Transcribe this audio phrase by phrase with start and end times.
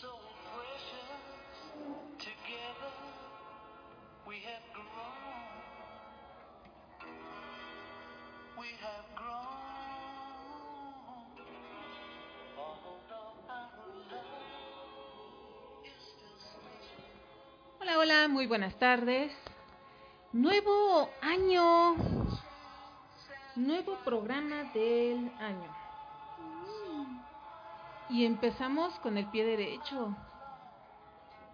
[0.00, 0.08] so
[0.54, 1.58] precious.
[2.18, 2.94] Together
[4.28, 5.58] we have grown.
[8.60, 9.58] We have grown.
[12.58, 12.76] Our
[13.10, 14.28] love.
[17.80, 19.32] Hola, hola, muy buenas tardes.
[20.32, 21.96] Nuevo año,
[23.56, 25.77] nuevo programa del año.
[28.10, 30.16] Y empezamos con el pie derecho.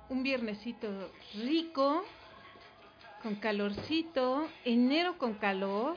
[0.08, 2.04] Un viernesito rico,
[3.22, 5.96] con calorcito, enero con calor.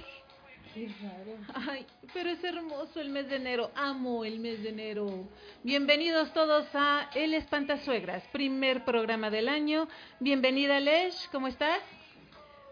[1.53, 3.70] Ay, pero es hermoso el mes de enero.
[3.75, 5.27] Amo el mes de enero.
[5.61, 9.88] Bienvenidos todos a El Espantasuegras, primer programa del año.
[10.19, 11.81] Bienvenida, Lesh, ¿cómo estás?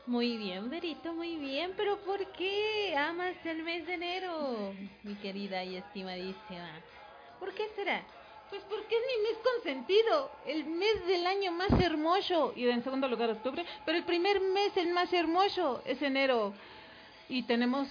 [0.07, 1.73] Muy bien, Berito, muy bien.
[1.77, 6.69] Pero ¿por qué amas el mes de enero, mi querida y estimadísima?
[7.39, 8.03] ¿Por qué será?
[8.49, 12.53] Pues porque es mi mes consentido, el mes del año más hermoso.
[12.55, 16.53] Y en segundo lugar octubre, pero el primer mes, el más hermoso, es enero.
[17.27, 17.87] Y tenemos,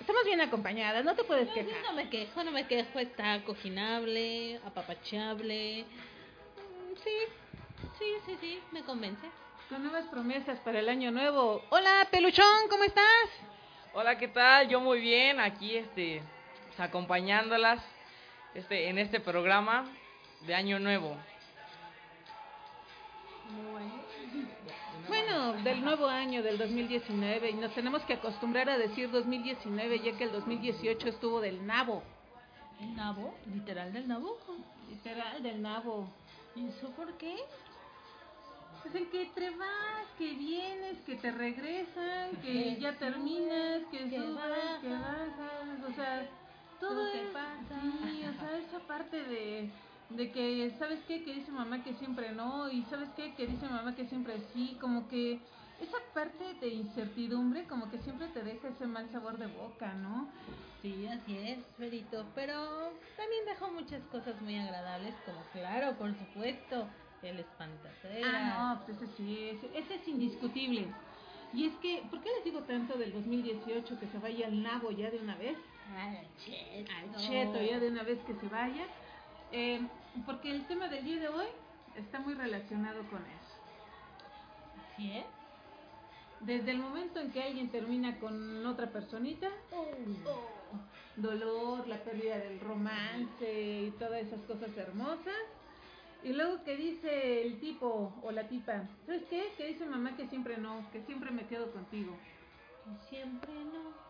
[0.00, 1.82] estamos bien acompañadas, no te puedes No, quejar.
[1.82, 2.98] no me quejo, no me quejo.
[3.00, 5.84] Está cocinable, apapachable.
[5.84, 7.10] Mm, Sí,
[7.98, 9.26] sí, sí, sí, me convence.
[9.68, 11.62] Con nuevas promesas para el año nuevo.
[11.70, 13.28] Hola, Peluchón, ¿cómo estás?
[13.92, 14.68] Hola, ¿qué tal?
[14.68, 16.22] Yo muy bien, aquí este,
[16.78, 17.82] acompañándolas
[18.54, 19.84] este, en este programa
[20.46, 21.16] de Año Nuevo.
[25.08, 30.16] Bueno, del nuevo año, del 2019, y nos tenemos que acostumbrar a decir 2019, ya
[30.16, 32.02] que el 2018 estuvo del nabo.
[32.80, 33.34] ¿El nabo?
[33.54, 34.36] ¿Literal del nabo?
[34.88, 36.08] Literal, del nabo.
[36.56, 37.36] ¿Y eso por qué?
[38.84, 44.80] Es en que te vas, que vienes, que te regresan, que ya terminas, que, bajas.
[44.80, 46.26] que bajas, o sea,
[46.80, 47.25] todo es-
[48.96, 49.70] parte de,
[50.08, 51.22] de que, ¿sabes qué?
[51.22, 53.34] Que dice mamá que siempre no, y ¿sabes qué?
[53.34, 55.42] Que dice mamá que siempre sí, como que
[55.78, 60.32] esa parte de incertidumbre como que siempre te deja ese mal sabor de boca, ¿no?
[60.82, 62.32] Sí, así es, Berito.
[62.34, 62.54] Pero
[63.16, 68.32] también dejó muchas cosas muy agradables, como claro, por supuesto, el espantaceras.
[68.32, 71.02] Ah, no, pues ese sí, ese, ese es indiscutible.
[71.52, 74.90] Y es que, ¿por qué les digo tanto del 2018 que se vaya al nabo
[74.90, 75.75] ya de una vez?
[75.94, 76.92] Al cheto.
[76.92, 78.86] al cheto ya de una vez que se vaya,
[79.52, 79.80] eh,
[80.24, 81.46] porque el tema del día de hoy
[81.96, 83.56] está muy relacionado con eso.
[84.92, 85.24] ¿Así es?
[86.40, 89.86] Desde el momento en que alguien termina con otra personita, oh,
[91.16, 95.34] dolor, la pérdida del romance y todas esas cosas hermosas.
[96.22, 99.52] Y luego que dice el tipo o la tipa, ¿sabes qué?
[99.56, 102.16] Que dice mamá que siempre no, que siempre me quedo contigo.
[102.84, 104.05] Que siempre no.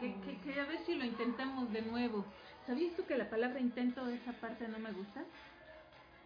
[0.00, 2.24] Que, que, que a ver si lo intentamos de nuevo.
[2.66, 5.22] ¿Sabías tú que la palabra intento, esa parte no me gusta?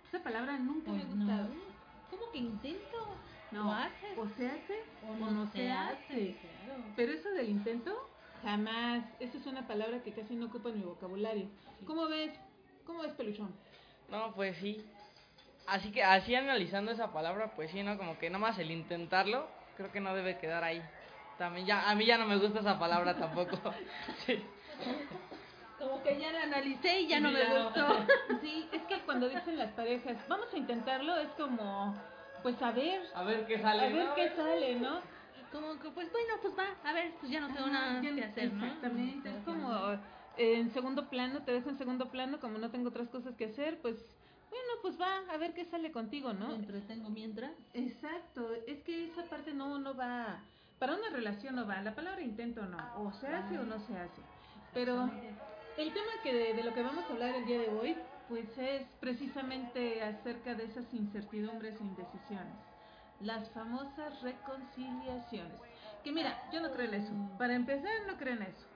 [0.09, 1.49] Esa palabra nunca me ha Pues gustado.
[1.49, 1.75] no.
[2.11, 3.17] ¿Cómo que intento?
[3.51, 4.19] No, ¿Lo haces?
[4.19, 6.83] o se hace O no se hace, claro.
[6.97, 8.09] Pero eso del intento,
[8.43, 9.05] jamás.
[9.21, 11.47] Esa es una palabra que casi no ocupa en mi vocabulario.
[11.87, 12.33] ¿Cómo ves?
[12.87, 13.53] ¿Cómo ves, peluchón?
[14.11, 14.85] No, pues sí.
[15.67, 17.97] Así que así analizando esa palabra, pues sí, ¿no?
[17.97, 20.83] Como que nomás el intentarlo, creo que no debe quedar ahí.
[21.39, 23.59] También ya, a mí ya no me gusta esa palabra tampoco.
[24.27, 24.43] Sí.
[25.79, 27.87] Como que ya la analicé y ya no me gustó.
[28.41, 31.95] Sí, es que cuando dicen las parejas, vamos a intentarlo, es como,
[32.43, 33.93] pues a ver, A ver qué a sale.
[33.93, 34.15] ver ¿no?
[34.15, 35.01] qué sale, ¿no?
[35.53, 38.15] Como que, pues bueno, pues va, a ver, pues ya no tengo nada Ah, ya-
[38.15, 38.65] que hacer, ¿no?
[38.67, 42.89] Exactamente, es como eh, en segundo plano, te dejo en segundo plano, como no tengo
[42.89, 43.97] otras cosas que hacer, pues
[44.51, 46.55] bueno, pues va, a ver qué sale contigo, Me ¿no?
[46.55, 47.53] entretengo mientras.
[47.73, 50.43] Exacto, es que esa parte no, no va,
[50.79, 53.97] para una relación no va, la palabra intento no, o se hace o no se
[53.97, 54.23] hace,
[54.73, 55.11] pero
[55.77, 57.97] el tema que de, de lo que vamos a hablar el día de hoy,
[58.29, 62.55] pues es precisamente acerca de esas incertidumbres e indecisiones,
[63.21, 65.61] las famosas reconciliaciones,
[66.03, 68.67] que mira, yo no creo en eso, para empezar no creo en eso.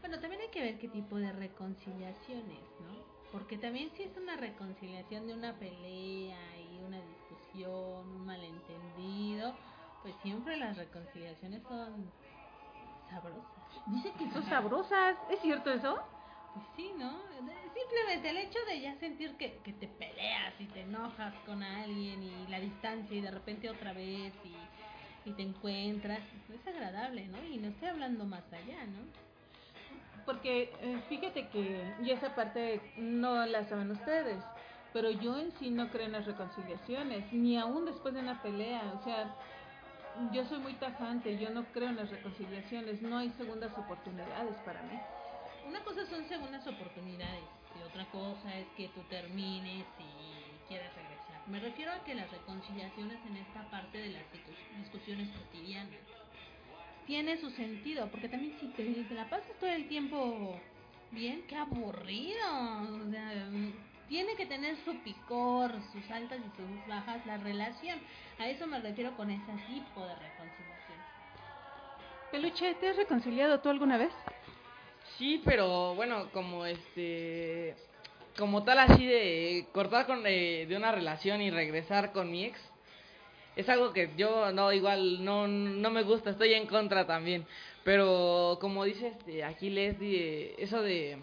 [0.00, 3.18] Bueno, también hay que ver qué tipo de reconciliaciones, ¿no?
[3.32, 9.54] Porque también si es una reconciliación de una pelea y una discusión, un malentendido,
[10.02, 12.10] pues siempre las reconciliaciones son
[13.10, 13.44] sabrosas.
[13.86, 15.98] Dice que son sabrosas, ¿es cierto eso?
[16.54, 17.12] Pues sí, ¿no?
[17.74, 22.22] Simplemente el hecho de ya sentir que, que te peleas y te enojas con alguien
[22.22, 26.20] y la distancia y de repente otra vez y, y te encuentras,
[26.52, 27.42] es agradable, ¿no?
[27.44, 29.00] Y no estoy hablando más allá, ¿no?
[30.24, 34.42] Porque eh, fíjate que, y esa parte no la saben ustedes,
[34.92, 38.82] pero yo en sí no creo en las reconciliaciones, ni aún después de una pelea,
[38.98, 39.34] o sea,
[40.30, 44.82] yo soy muy tajante, yo no creo en las reconciliaciones, no hay segundas oportunidades para
[44.82, 45.00] mí.
[45.64, 51.40] Una cosa son segundas oportunidades y otra cosa es que tú termines y quieres regresar.
[51.46, 55.98] Me refiero a que las reconciliaciones en esta parte de las discus- discusiones cotidianas
[57.04, 60.60] tiene su sentido, porque también si te, te la pasas todo el tiempo
[61.10, 62.38] bien, qué aburrido.
[63.06, 63.50] O sea,
[64.08, 68.00] tiene que tener su picor, sus altas y sus bajas la relación.
[68.38, 70.98] A eso me refiero con ese tipo de reconciliación.
[72.30, 74.12] Peluche, ¿te has reconciliado tú alguna vez?
[75.16, 77.74] Sí, pero bueno, como este.
[78.36, 82.60] Como tal, así de cortar con eh, de una relación y regresar con mi ex.
[83.56, 87.44] Es algo que yo no, igual, no, no me gusta, estoy en contra también.
[87.82, 91.18] Pero como dice este, aquí Leslie, eso de,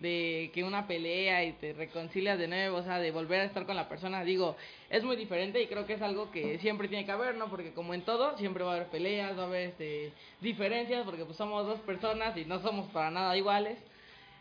[0.00, 3.66] de que una pelea y te reconcilias de nuevo, o sea, de volver a estar
[3.66, 4.56] con la persona, digo,
[4.88, 7.48] es muy diferente y creo que es algo que siempre tiene que haber, ¿no?
[7.50, 11.24] Porque como en todo, siempre va a haber peleas, va a haber este, diferencias, porque
[11.24, 13.78] pues somos dos personas y no somos para nada iguales.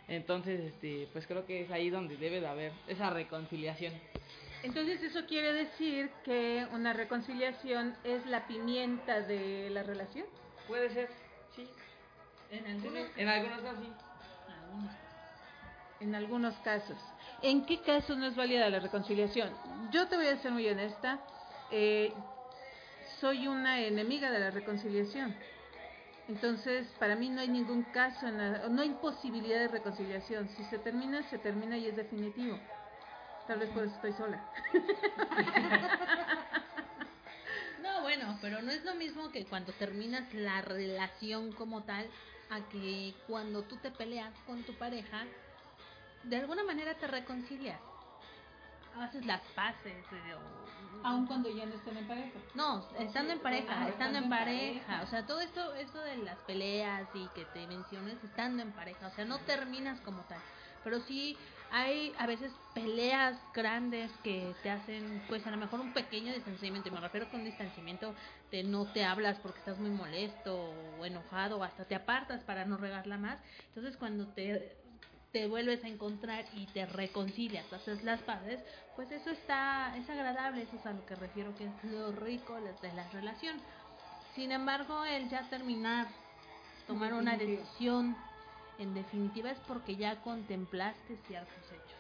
[0.08, 3.94] Entonces, este, pues creo que es ahí donde debe de haber esa reconciliación.
[4.64, 10.26] Entonces eso quiere decir que una reconciliación es la pimienta de la relación.
[10.68, 11.10] Puede ser,
[11.56, 11.68] sí.
[12.52, 13.92] En algunos, En algunos casos sí.
[16.00, 16.98] En algunos casos.
[17.42, 19.54] ¿En qué casos no es válida la reconciliación?
[19.90, 21.20] Yo te voy a ser muy honesta.
[21.72, 22.18] eh,
[23.20, 25.36] soy una enemiga de la reconciliación.
[26.28, 30.48] Entonces, para mí no hay ningún caso, en la- no hay posibilidad de reconciliación.
[30.50, 32.60] Si se termina, se termina y es definitivo.
[33.46, 34.40] Tal vez por eso estoy sola.
[37.82, 42.10] No, bueno, pero no es lo mismo que cuando terminas la relación como tal
[42.50, 45.28] a que cuando tú te peleas con tu pareja,
[46.24, 47.80] de alguna manera te reconcilias.
[48.96, 50.06] Haces las paces.
[50.12, 50.60] eh, o-
[51.04, 52.32] Aun cuando ya no estén en pareja.
[52.56, 54.86] No, estando en pareja, Ah, estando en en pareja.
[54.86, 55.04] pareja.
[55.04, 59.08] O sea, todo esto, esto de las peleas y que te menciones estando en pareja.
[59.08, 60.42] O sea, no terminas como tal.
[60.84, 61.38] Pero sí
[61.72, 66.90] hay a veces peleas grandes que te hacen, pues a lo mejor un pequeño distanciamiento.
[66.90, 68.14] Y me refiero con distanciamiento
[68.52, 72.66] de no te hablas porque estás muy molesto o enojado o hasta te apartas para
[72.66, 73.40] no regarla más.
[73.70, 74.76] Entonces cuando te
[75.32, 78.60] te vuelves a encontrar y te reconcilias, haces las paces,
[78.96, 82.56] pues eso está, es agradable, eso es a lo que refiero que es lo rico
[82.56, 83.56] de la relación.
[84.36, 86.08] Sin embargo, el ya terminar,
[86.88, 88.16] tomar una decisión
[88.80, 92.00] en definitiva es porque ya contemplaste ciertos hechos.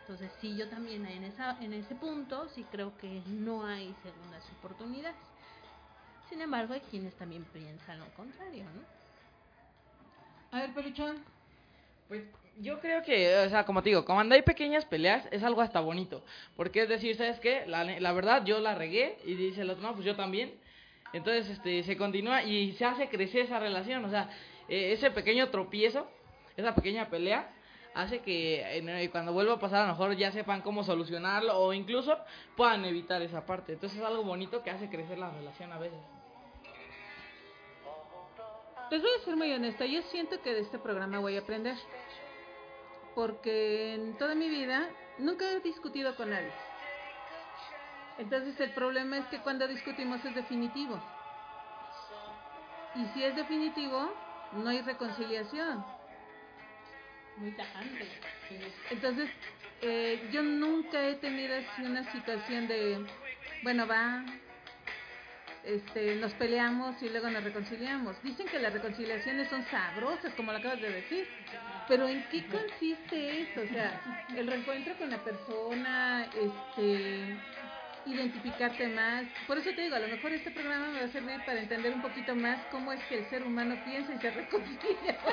[0.00, 4.44] Entonces sí, yo también en, esa, en ese punto sí creo que no hay segundas
[4.58, 5.16] oportunidades.
[6.28, 8.82] Sin embargo, hay quienes también piensan lo contrario, ¿no?
[10.56, 11.35] A ver, Peluchón.
[12.08, 12.22] Pues
[12.58, 15.80] yo creo que, o sea, como te digo, cuando hay pequeñas peleas es algo hasta
[15.80, 16.24] bonito.
[16.56, 17.64] Porque es decir, ¿sabes qué?
[17.66, 20.54] La, la verdad, yo la regué y dice el otro, no, pues yo también.
[21.12, 24.04] Entonces, este, se continúa y se hace crecer esa relación.
[24.04, 24.30] O sea,
[24.68, 26.08] eh, ese pequeño tropiezo,
[26.56, 27.52] esa pequeña pelea,
[27.94, 31.72] hace que eh, cuando vuelva a pasar a lo mejor ya sepan cómo solucionarlo o
[31.72, 32.16] incluso
[32.56, 33.72] puedan evitar esa parte.
[33.72, 35.98] Entonces es algo bonito que hace crecer la relación a veces.
[38.90, 41.76] Les voy a ser muy honesta, yo siento que de este programa voy a aprender.
[43.14, 44.88] Porque en toda mi vida
[45.18, 46.52] nunca he discutido con nadie.
[48.18, 51.00] Entonces el problema es que cuando discutimos es definitivo.
[52.94, 54.10] Y si es definitivo,
[54.52, 55.84] no hay reconciliación.
[57.36, 58.08] Muy tajante.
[58.90, 59.30] Entonces,
[59.82, 63.04] eh, yo nunca he tenido así una situación de,
[63.62, 64.24] bueno, va,
[65.66, 68.16] este, nos peleamos y luego nos reconciliamos.
[68.22, 71.28] Dicen que las reconciliaciones son sabrosas, como lo acabas de decir.
[71.88, 73.62] Pero ¿en qué consiste eso?
[73.62, 74.00] O sea,
[74.36, 77.36] el reencuentro con la persona, este,
[78.06, 79.24] identificarte más.
[79.48, 81.92] Por eso te digo, a lo mejor este programa me va a servir para entender
[81.92, 85.18] un poquito más cómo es que el ser humano piensa y se reconcilia.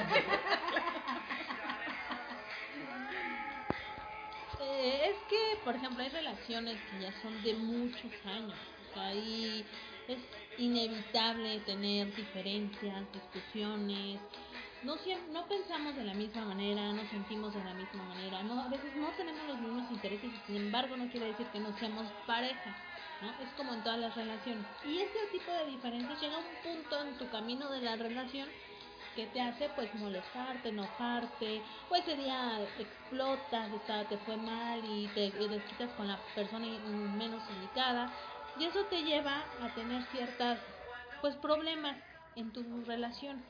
[4.66, 8.56] Eh, es que, por ejemplo, hay relaciones que ya son de muchos años.
[8.90, 9.66] O sea, ahí
[10.07, 10.19] es
[10.57, 14.19] inevitable tener diferencias, discusiones.
[14.83, 14.95] No,
[15.31, 18.43] no pensamos de la misma manera, no sentimos de la misma manera.
[18.43, 21.60] No, a veces no tenemos los mismos intereses y sin embargo no quiere decir que
[21.60, 22.75] no seamos pareja.
[23.41, 24.65] Es como en todas las relaciones.
[24.86, 28.50] Y ese tipo de diferencias llega a un punto en tu camino de la relación
[29.15, 33.69] que te hace pues molestarte, enojarte, o ese día explotas,
[34.10, 38.12] te fue mal y te desquitas con la persona menos indicada
[38.55, 40.60] y eso te lleva a tener ciertas
[41.22, 41.98] pues problemas
[42.36, 43.43] en tu relación.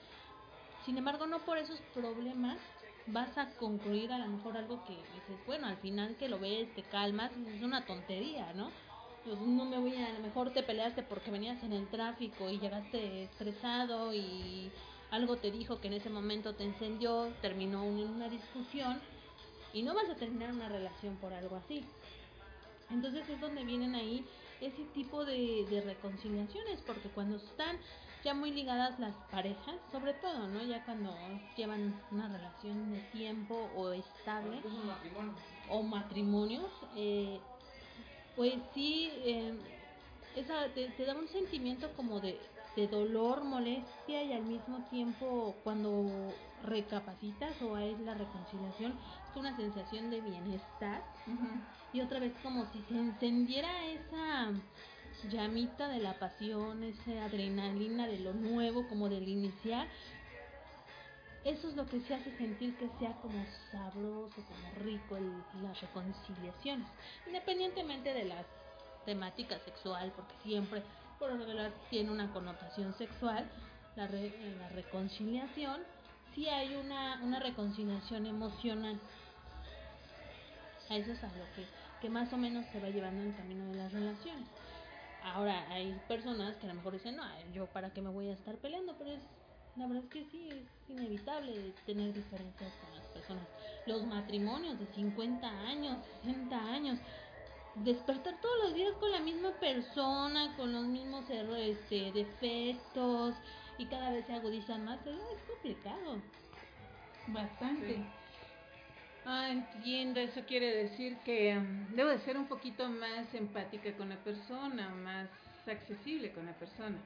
[0.86, 2.60] Sin embargo, no por esos problemas
[3.06, 6.74] vas a concluir a lo mejor algo que dices, bueno, al final que lo ves,
[6.74, 8.72] te calmas, es una tontería, ¿no?
[9.24, 12.50] Pues no me voy a, a lo mejor te peleaste porque venías en el tráfico
[12.50, 14.72] y llegaste estresado y
[15.10, 19.02] algo te dijo que en ese momento te encendió, terminó una discusión
[19.72, 21.86] y no vas a terminar una relación por algo así.
[22.90, 24.26] Entonces es donde vienen ahí
[24.66, 27.78] ese tipo de, de reconciliaciones, porque cuando están
[28.24, 30.64] ya muy ligadas las parejas, sobre todo, ¿no?
[30.64, 31.14] Ya cuando
[31.58, 35.34] llevan una relación de tiempo o estable matrimonio.
[35.70, 37.40] o matrimonios, eh,
[38.36, 39.54] pues sí, eh,
[40.38, 42.40] esa, te, te da un sentimiento como de,
[42.76, 48.98] de dolor, molestia y al mismo tiempo cuando recapacitas o hay la reconciliación,
[49.30, 51.04] es una sensación de bienestar
[51.92, 54.52] y otra vez como si se encendiera esa
[55.30, 59.88] llamita de la pasión, esa adrenalina de lo nuevo, como del iniciar.
[61.44, 65.80] Eso es lo que se hace sentir que sea como sabroso, como rico el, las
[65.82, 66.88] reconciliaciones,
[67.28, 68.46] independientemente de la
[69.06, 70.82] temática sexual, porque siempre
[71.24, 73.46] por lo regular tiene una connotación sexual,
[73.96, 75.80] la, re- la reconciliación,
[76.36, 79.00] sí hay una, una reconciliación emocional.
[80.90, 81.66] A eso es a lo que,
[82.02, 84.46] que más o menos se va llevando en el camino de las relaciones.
[85.24, 88.34] Ahora, hay personas que a lo mejor dicen, no, yo para qué me voy a
[88.34, 89.22] estar peleando, pero es,
[89.78, 93.46] la verdad es que sí, es inevitable tener diferencias con las personas.
[93.86, 97.00] Los matrimonios de 50 años, 60 años,
[97.76, 103.36] despertar todos los días con la misma persona, con los mismos erro- este, defectos,
[103.78, 106.22] y cada vez se agudizan más, es es complicado.
[107.28, 107.96] Bastante.
[107.96, 108.06] Sí.
[109.26, 110.20] Ah, entiendo.
[110.20, 114.90] Eso quiere decir que mm, debo de ser un poquito más empática con la persona,
[114.90, 115.30] más
[115.66, 116.98] accesible con la persona.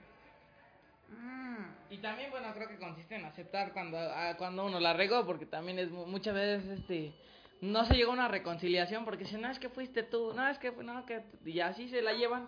[1.10, 5.26] Mm, Y también, bueno, creo que consiste en aceptar cuando, a- cuando uno la regó,
[5.26, 7.14] porque también es mu- muchas veces, este,
[7.62, 10.58] no se llega a una reconciliación, porque si no es que fuiste tú, no es
[10.60, 12.48] que, no, que, y así se la llevan,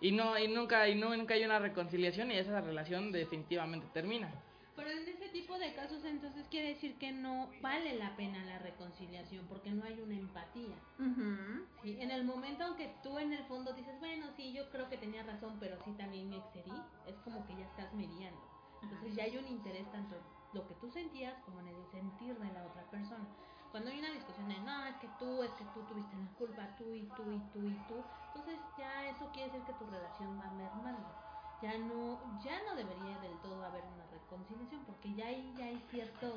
[0.00, 4.30] y no, y nunca, y no, nunca hay una reconciliación, y esa relación definitivamente termina.
[4.76, 8.58] Pero en ese tipo de casos entonces quiere decir que no vale la pena la
[8.58, 10.74] reconciliación porque no hay una empatía.
[10.98, 11.64] ujú.
[11.82, 11.96] ¿sí?
[12.00, 15.22] En el momento aunque tú en el fondo dices, bueno, sí, yo creo que tenía
[15.22, 16.72] razón, pero sí también me excedí,
[17.06, 18.40] es como que ya estás mediando.
[18.82, 20.22] Entonces ya hay un interés tanto en
[20.52, 23.26] lo que tú sentías como en el sentir de la otra persona.
[23.74, 26.62] Cuando hay una discusión de, no, es que tú, es que tú tuviste la culpa,
[26.78, 30.38] tú y tú y tú y tú, entonces ya eso quiere decir que tu relación
[30.40, 31.02] va mermando.
[31.60, 35.82] Ya no, ya no debería del todo haber una reconciliación porque ya hay, ya hay
[35.90, 36.34] ciertos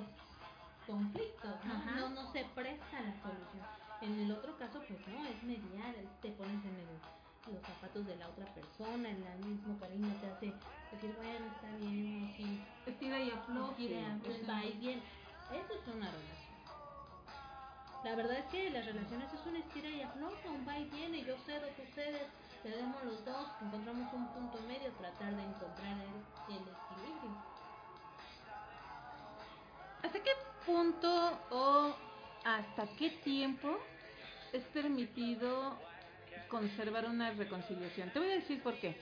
[0.87, 1.85] conflictos, ¿no?
[1.85, 3.61] No, no se presta la solución.
[4.01, 8.15] En el otro caso, pues no, es mediar, te pones en el- los zapatos de
[8.15, 10.53] la otra persona, el mismo cariño te hace
[10.91, 13.75] decir, bueno, está bien, o sí, Estira y afloje.
[13.75, 14.51] Tira, pues Eso.
[14.51, 15.03] va y viene.
[15.53, 16.46] Eso es una relación.
[18.07, 21.25] La verdad es que las relaciones es un estira y afloja, un va y viene,
[21.25, 22.25] yo cedo, tú cedes,
[22.63, 27.43] cedemos los dos, encontramos un punto medio, tratar de encontrar el, el equilibrio.
[30.03, 30.31] ¿Hasta qué
[30.65, 31.93] punto o
[32.45, 33.77] hasta qué tiempo
[34.53, 35.77] es permitido
[36.47, 38.09] conservar una reconciliación?
[38.11, 38.97] Te voy a decir por qué.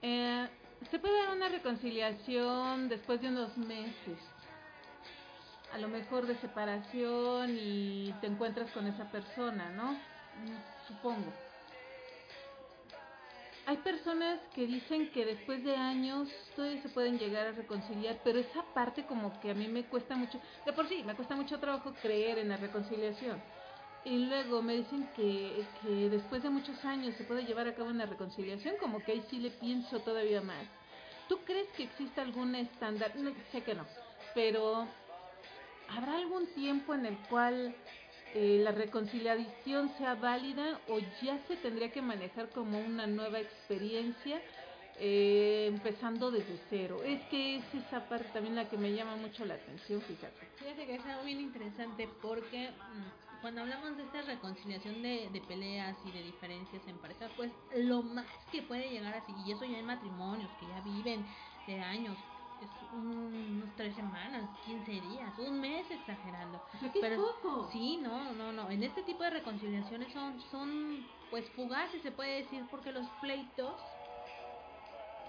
[0.00, 0.48] Eh,
[0.90, 4.18] se puede dar una reconciliación después de unos meses,
[5.72, 9.92] a lo mejor de separación y te encuentras con esa persona, ¿no?
[9.92, 10.56] Mm,
[10.86, 11.32] Supongo.
[13.66, 18.38] Hay personas que dicen que después de años todavía se pueden llegar a reconciliar, pero
[18.38, 21.60] esa parte como que a mí me cuesta mucho, de por sí, me cuesta mucho
[21.60, 23.42] trabajo creer en la reconciliación.
[24.04, 27.90] Y luego me dicen que, que después de muchos años se puede llevar a cabo
[27.90, 30.66] una reconciliación, como que ahí sí le pienso todavía más.
[31.28, 33.16] ¿Tú crees que existe algún estándar?
[33.16, 33.86] No, sé que no,
[34.32, 34.88] pero
[35.88, 37.74] ¿habrá algún tiempo en el cual
[38.34, 44.40] eh, la reconciliación sea válida o ya se tendría que manejar como una nueva experiencia
[44.98, 47.02] eh, empezando desde cero?
[47.04, 50.46] Es que es esa parte también la que me llama mucho la atención, fíjate.
[50.58, 55.40] Fíjate que es algo bien interesante porque mm, cuando hablamos de esta reconciliación de, de
[55.42, 59.64] peleas y de diferencias en pareja, pues lo más que puede llegar así, y eso
[59.64, 61.24] ya en matrimonios que ya viven
[61.66, 62.16] de años,
[62.92, 66.58] unos tres semanas, 15 días, un mes exagerando.
[66.74, 67.68] O sea, que es poco.
[67.70, 68.70] Sí, no, no, no.
[68.70, 73.80] En este tipo de reconciliaciones son, son pues fugaces, se puede decir, porque los pleitos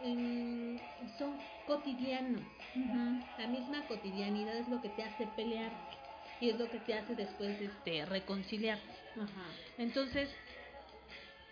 [0.04, 0.78] mm,
[1.18, 2.44] son cotidianos.
[3.38, 5.72] La misma cotidianidad es lo que te hace pelear
[6.40, 8.80] y es lo que te hace después este reconciliar.
[9.18, 9.46] Ajá.
[9.78, 10.30] Entonces,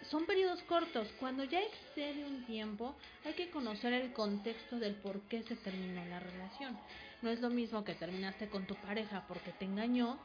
[0.01, 1.13] son periodos cortos.
[1.13, 6.05] Cuando ya excede un tiempo, hay que conocer el contexto del por qué se terminó
[6.05, 6.79] la relación.
[7.21, 10.19] No es lo mismo que terminaste con tu pareja porque te engañó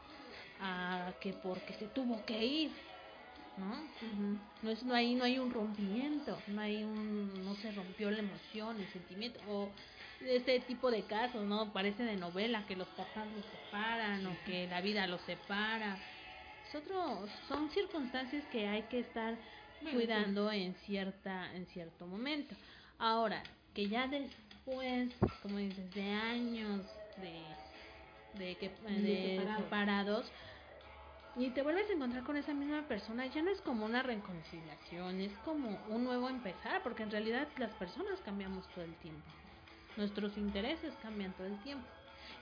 [0.59, 2.73] a que porque se tuvo que ir.
[3.57, 3.83] ¿No?
[4.01, 4.39] Ujú.
[4.63, 8.21] No es no hay no hay un rompimiento, no hay un no se rompió la
[8.21, 9.75] emoción, el sentimiento o
[10.21, 11.73] este tipo de casos, ¿no?
[11.73, 16.01] Parece de novela que los papás los separan o que la vida los separa.
[16.65, 19.39] es otro, son circunstancias que hay que estar
[19.83, 22.55] cuidando en cierta, en cierto momento.
[22.99, 23.43] Ahora,
[23.75, 25.11] que ya después,
[25.43, 26.83] como dices, de años
[27.17, 29.63] de, de que De de separados.
[29.65, 30.33] separados,
[31.35, 35.21] y te vuelves a encontrar con esa misma persona, ya no es como una reconciliación,
[35.21, 39.25] es como un nuevo empezar, porque en realidad las personas cambiamos todo el tiempo.
[39.97, 41.87] Nuestros intereses cambian todo el tiempo.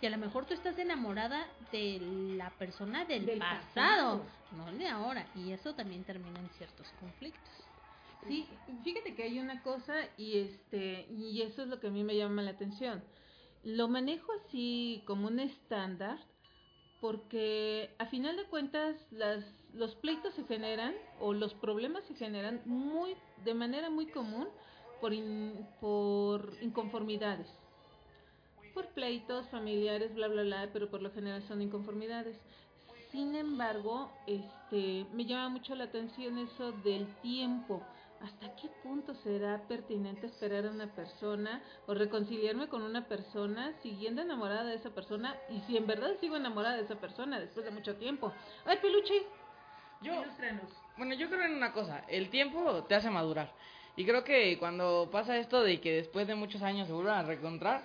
[0.01, 1.99] Y a lo mejor tú estás enamorada de
[2.37, 4.25] la persona del, Del pasado, pasado.
[4.57, 5.27] no de ahora.
[5.35, 7.51] Y eso también termina en ciertos conflictos.
[8.27, 8.47] Sí,
[8.85, 12.17] fíjate que hay una cosa y este y eso es lo que a mí me
[12.17, 13.03] llama la atención.
[13.65, 16.19] Lo manejo así como un estándar
[17.01, 22.61] porque a final de cuentas las los pleitos se generan o los problemas se generan
[22.67, 23.15] muy
[23.45, 24.49] de manera muy común
[25.01, 27.47] por in- por inconformidades.
[28.75, 32.37] Por pleitos familiares, bla bla bla, pero por lo general son inconformidades.
[33.11, 37.83] Sin embargo, este me llama mucho la atención eso del tiempo.
[38.21, 44.21] ¿Hasta qué punto será pertinente esperar a una persona o reconciliarme con una persona siguiendo
[44.21, 45.35] enamorada de esa persona?
[45.49, 48.33] Y si en verdad sigo enamorada de esa persona después de mucho tiempo.
[48.67, 49.23] ¡Ay, peluche!
[50.03, 50.13] Yo.
[50.97, 53.53] Bueno, yo creo en una cosa, el tiempo te hace madurar.
[53.97, 57.23] Y creo que cuando pasa esto de que después de muchos años se vuelvan a
[57.23, 57.85] reencontrar,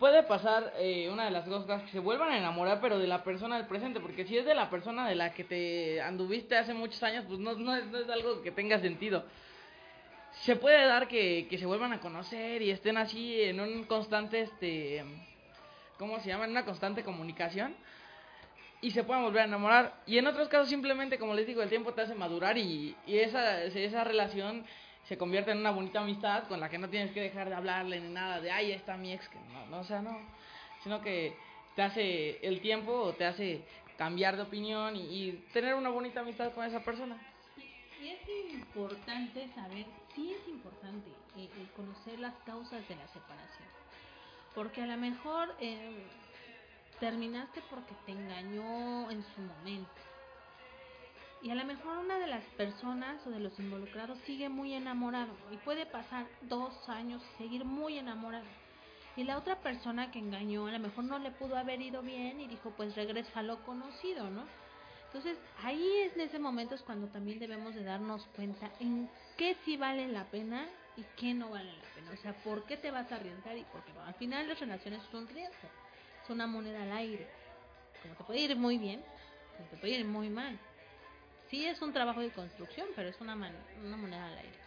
[0.00, 3.22] puede pasar eh, una de las cosas que se vuelvan a enamorar, pero de la
[3.22, 6.72] persona del presente, porque si es de la persona de la que te anduviste hace
[6.72, 9.24] muchos años, pues no, no, es, no es algo que tenga sentido.
[10.44, 14.40] Se puede dar que, que se vuelvan a conocer y estén así en un constante,
[14.40, 15.04] este,
[15.98, 16.46] ¿cómo se llama?
[16.46, 17.74] En una constante comunicación
[18.80, 19.96] y se puedan volver a enamorar.
[20.06, 23.18] Y en otros casos simplemente, como les digo, el tiempo te hace madurar y, y
[23.18, 24.64] esa, esa relación
[25.04, 28.00] se convierte en una bonita amistad con la que no tienes que dejar de hablarle
[28.00, 30.16] ni nada de, ay, está mi ex, que no, no, o sea, no,
[30.82, 31.34] sino que
[31.74, 33.62] te hace el tiempo, te hace
[33.96, 37.16] cambiar de opinión y, y tener una bonita amistad con esa persona.
[38.02, 39.84] Y es importante saber,
[40.14, 43.68] sí es importante eh, conocer las causas de la separación.
[44.54, 46.06] Porque a lo mejor eh,
[46.98, 49.90] terminaste porque te engañó en su momento.
[51.42, 55.32] Y a lo mejor una de las personas o de los involucrados sigue muy enamorado.
[55.50, 58.44] Y puede pasar dos años y seguir muy enamorado.
[59.16, 62.40] Y la otra persona que engañó a lo mejor no le pudo haber ido bien
[62.40, 64.44] y dijo pues regresa a lo conocido, ¿no?
[65.06, 69.56] Entonces ahí es en ese momento es cuando también debemos de darnos cuenta en qué
[69.64, 72.12] sí vale la pena y qué no vale la pena.
[72.12, 73.92] O sea, por qué te vas a arriesgar y por qué.
[73.98, 75.68] Al final las relaciones son riesgo,
[76.22, 77.28] es una moneda al aire.
[78.02, 79.02] Como te puede ir muy bien,
[79.56, 80.58] como te puede ir muy mal.
[81.50, 84.58] Sí es un trabajo de construcción, pero es una, man- una moneda al aire.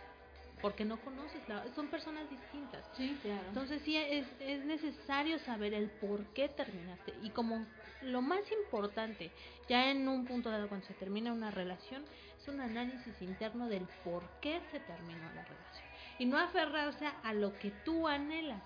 [0.61, 2.85] Porque no conoces, la, son personas distintas.
[2.93, 3.47] Sí, claro.
[3.47, 7.13] Entonces sí es, es necesario saber el por qué terminaste.
[7.21, 7.67] Y como
[8.01, 9.31] lo más importante,
[9.67, 12.05] ya en un punto dado cuando se termina una relación,
[12.39, 15.85] es un análisis interno del por qué se terminó la relación.
[16.17, 18.63] Y no aferrarse a lo que tú anhelas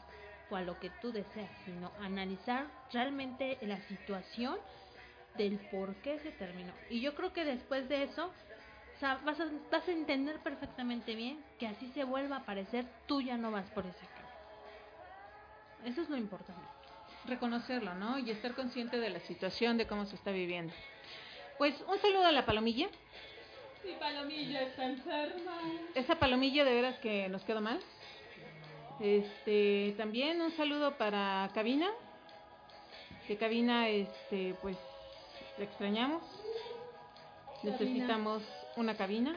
[0.49, 4.57] o a lo que tú deseas, sino analizar realmente la situación
[5.37, 6.73] del por qué se terminó.
[6.89, 8.31] Y yo creo que después de eso
[8.97, 12.83] o sea, vas, a, vas a entender perfectamente bien que así se vuelva a aparecer,
[13.05, 14.27] tú ya no vas por ese camino.
[15.85, 16.59] Eso es lo importante.
[17.25, 18.17] reconocerlo, ¿no?
[18.17, 20.73] Y estar consciente de la situación, de cómo se está viviendo.
[21.59, 22.87] Pues un saludo a la palomilla.
[23.85, 25.61] Mi palomilla está enferma.
[25.93, 27.79] Esa palomilla de veras que nos quedó mal.
[28.99, 31.91] Este, también un saludo para Cabina.
[33.27, 34.77] Que Cabina, este, pues,
[35.57, 36.21] la extrañamos.
[37.63, 38.43] Necesitamos
[38.75, 39.35] una cabina.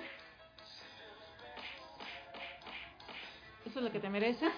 [3.66, 4.52] Eso es lo que te mereces.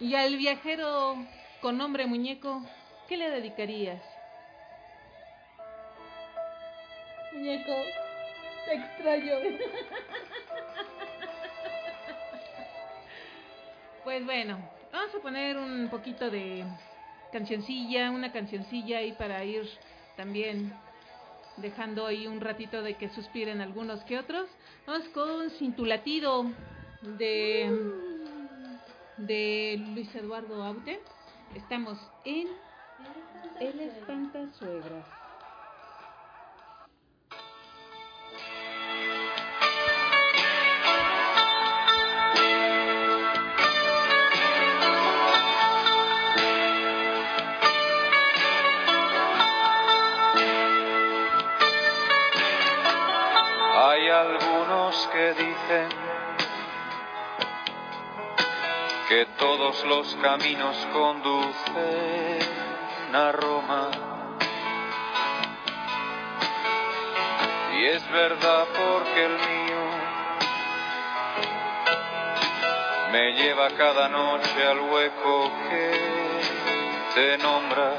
[0.00, 1.16] y al viajero
[1.60, 2.62] con nombre muñeco,
[3.08, 4.02] ¿qué le dedicarías?
[7.32, 7.72] Muñeco,
[8.66, 9.34] te extraño.
[14.04, 14.58] Pues bueno,
[14.92, 16.62] vamos a poner un poquito de
[17.34, 19.68] cancioncilla, una cancioncilla ahí para ir
[20.16, 20.72] también
[21.56, 24.48] dejando ahí un ratito de que suspiren algunos que otros.
[24.86, 26.44] Vamos con Cintulatido
[27.02, 27.68] de,
[29.16, 31.00] de Luis Eduardo Aute.
[31.56, 32.46] Estamos en
[33.58, 35.23] El Espantasuegras.
[59.08, 62.38] Que todos los caminos conducen
[63.14, 63.90] a Roma.
[67.76, 69.82] y es verdad porque el mío
[73.10, 75.90] me lleva cada noche al hueco que
[77.14, 77.92] te nombra.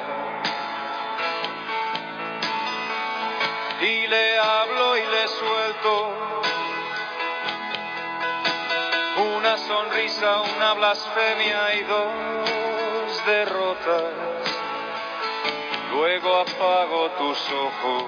[3.82, 6.45] Y le hablo y le suelto
[9.46, 14.14] una sonrisa, una blasfemia y dos derrotas.
[15.92, 18.06] Luego apago tus ojos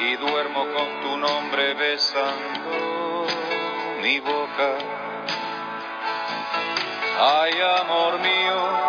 [0.00, 3.26] y duermo con tu nombre besando
[4.00, 4.78] mi boca.
[7.20, 8.83] Ay, amor mío,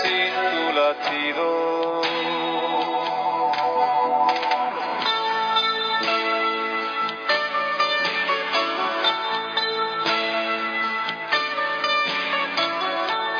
[0.00, 2.02] sin tu latido.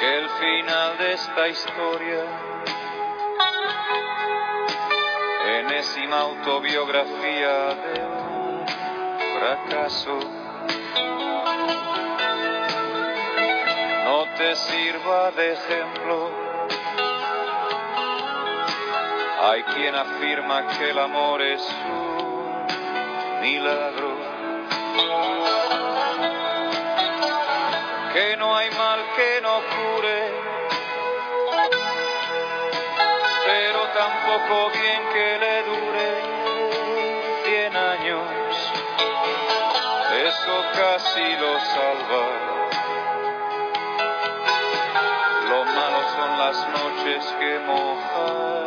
[0.01, 2.23] que el final de esta historia,
[5.59, 8.67] enésima autobiografía de un
[9.39, 10.46] fracaso,
[14.37, 16.31] te sirva de ejemplo.
[19.43, 24.17] Hay quien afirma que el amor es un milagro.
[28.17, 30.33] que no hay mal que no cure,
[33.45, 36.09] pero tampoco bien que le dure
[37.45, 38.27] cien años,
[40.25, 42.56] eso casi lo salva.
[46.47, 48.66] Las noches que mojan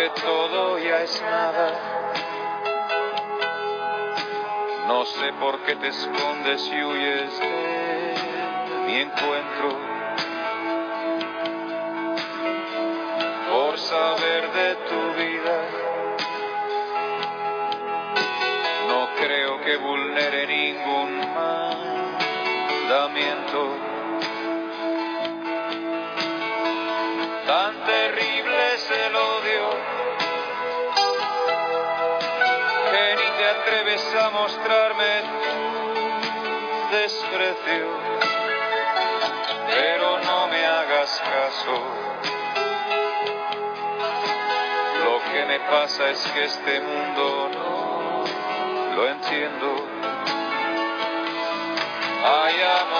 [0.00, 1.72] aunque todo ya es nada.
[4.86, 8.14] No sé por qué te escondes y huyes de
[8.86, 9.78] mi encuentro.
[13.50, 15.64] Por saber de tu vida,
[18.88, 21.20] no creo que vulnere ningún
[22.88, 23.90] mandamiento.
[39.68, 41.74] Pero no me hagas caso.
[45.04, 48.24] Lo que me pasa es que este mundo no
[48.96, 49.76] lo entiendo.
[52.22, 52.99] Ay, amor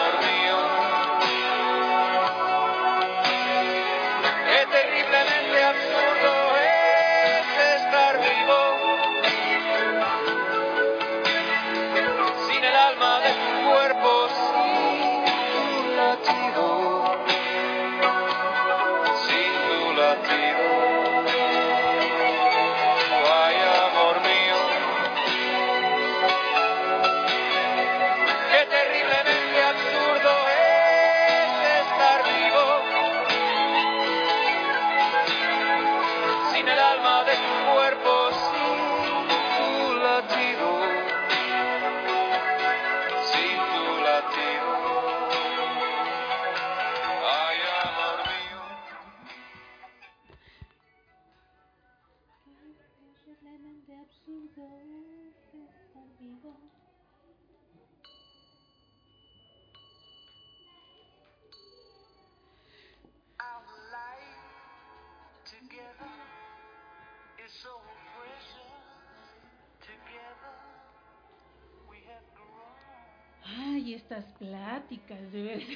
[75.11, 75.63] pláticas, de ver.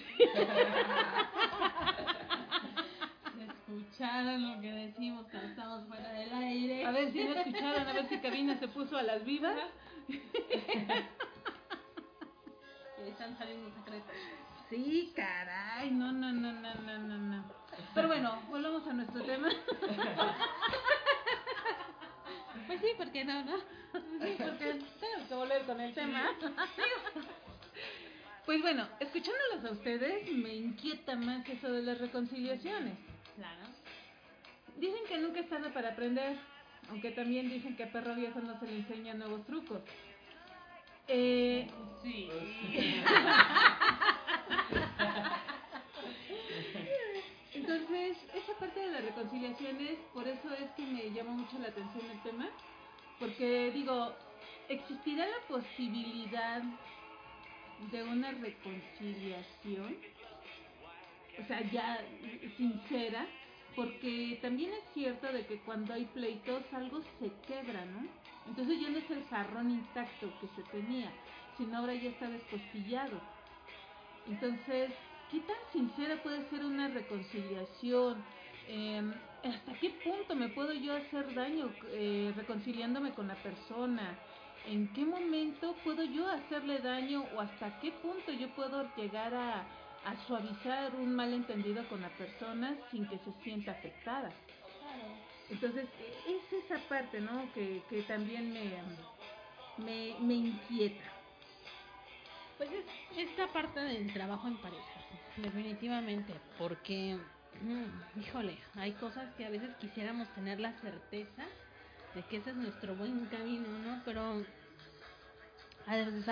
[3.67, 6.87] Escucharon lo que decimos cuando estamos fuera del aire.
[6.87, 9.57] A ver si no escucharon, a ver si Cabina se puso a las vivas.
[13.07, 14.15] están saliendo secretos.
[14.71, 17.45] Sí, caray, no, no, no, no, no, no, no.
[17.95, 19.49] Pero bueno, volvamos a nuestro tema.
[22.67, 23.59] Pues sí, ¿por qué no, no?
[23.59, 26.31] Sí, porque tenemos que volver con el tema.
[28.47, 32.93] Pues bueno, escuchándolos a ustedes, me inquieta más eso de las reconciliaciones.
[33.37, 33.63] Claro.
[34.77, 36.37] Dicen que nunca es tarde para aprender,
[36.91, 39.81] aunque también dicen que a perro viejo no se le enseñan nuevos trucos.
[41.09, 41.67] Eh,
[42.05, 42.29] Sí.
[47.55, 52.05] entonces, esa parte de las reconciliaciones, por eso es que me llama mucho la atención
[52.11, 52.47] el tema,
[53.19, 54.13] porque digo,
[54.69, 56.63] ¿existirá la posibilidad
[57.91, 59.97] de una reconciliación?
[61.43, 61.99] O sea, ya
[62.57, 63.27] sincera,
[63.75, 68.07] porque también es cierto de que cuando hay pleitos algo se quebra, ¿no?
[68.47, 71.11] Entonces ya no es el jarrón intacto que se tenía,
[71.57, 73.21] sino ahora ya está descostillado.
[74.29, 74.91] Entonces,
[75.31, 78.23] ¿qué tan sincera puede ser una reconciliación?
[78.69, 79.03] Eh,
[79.45, 84.19] ¿Hasta qué punto me puedo yo hacer daño eh, reconciliándome con la persona?
[84.65, 89.69] ¿En qué momento puedo yo hacerle daño o hasta qué punto yo puedo llegar a,
[90.27, 94.33] suavizar un malentendido con la persona sin que se sienta afectada?
[95.51, 97.53] Entonces, e- es esa parte, ¿no?
[97.53, 98.83] Que, que también me,
[99.77, 101.05] me, me inquieta.
[102.57, 102.87] Pues es
[103.19, 105.01] esta parte del trabajo en pareja,
[105.37, 107.19] definitivamente, porque,
[108.17, 111.45] híjole, hay cosas que a veces quisiéramos tener la certeza
[112.15, 114.03] de que ese es nuestro buen camino, ¿no?
[114.05, 114.43] Pero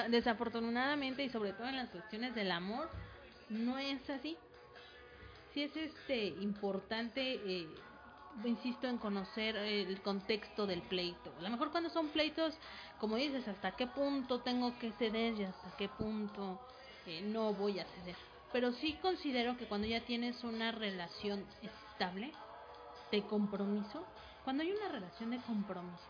[0.09, 2.89] desafortunadamente y sobre todo en las cuestiones del amor,
[3.49, 4.37] no es así.
[5.53, 7.69] Sí es este importante, eh,
[8.45, 11.35] insisto en conocer el contexto del pleito.
[11.39, 12.57] A lo mejor cuando son pleitos,
[12.99, 16.59] como dices, hasta qué punto tengo que ceder y hasta qué punto
[17.07, 18.17] eh, no voy a ceder.
[18.53, 22.33] Pero sí considero que cuando ya tienes una relación estable,
[23.13, 24.05] de compromiso,
[24.45, 26.05] cuando hay una relación de compromiso,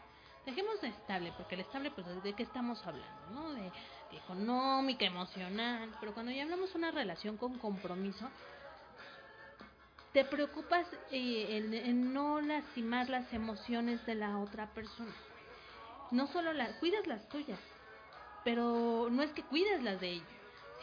[0.46, 3.30] dejemos de estable, porque el estable, pues, ¿de qué estamos hablando?
[3.30, 3.52] ¿No?
[3.52, 3.70] De,
[4.12, 8.28] económica, emocional, pero cuando ya hablamos de una relación con compromiso,
[10.12, 15.14] te preocupas eh, en, en no lastimar las emociones de la otra persona.
[16.10, 17.58] No solo las, cuidas las tuyas,
[18.44, 20.24] pero no es que cuides las de ella,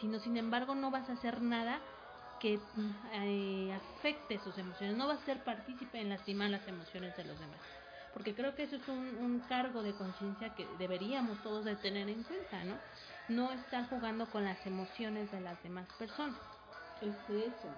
[0.01, 1.79] sino sin embargo no vas a hacer nada
[2.39, 7.15] que mm, eh, afecte sus emociones, no vas a ser partícipe en lastimar las emociones
[7.15, 7.61] de los demás.
[8.11, 12.09] Porque creo que eso es un, un cargo de conciencia que deberíamos todos de tener
[12.09, 12.79] en cuenta, ¿no?
[13.27, 16.41] No estar jugando con las emociones de las demás personas.
[17.01, 17.69] Es eso.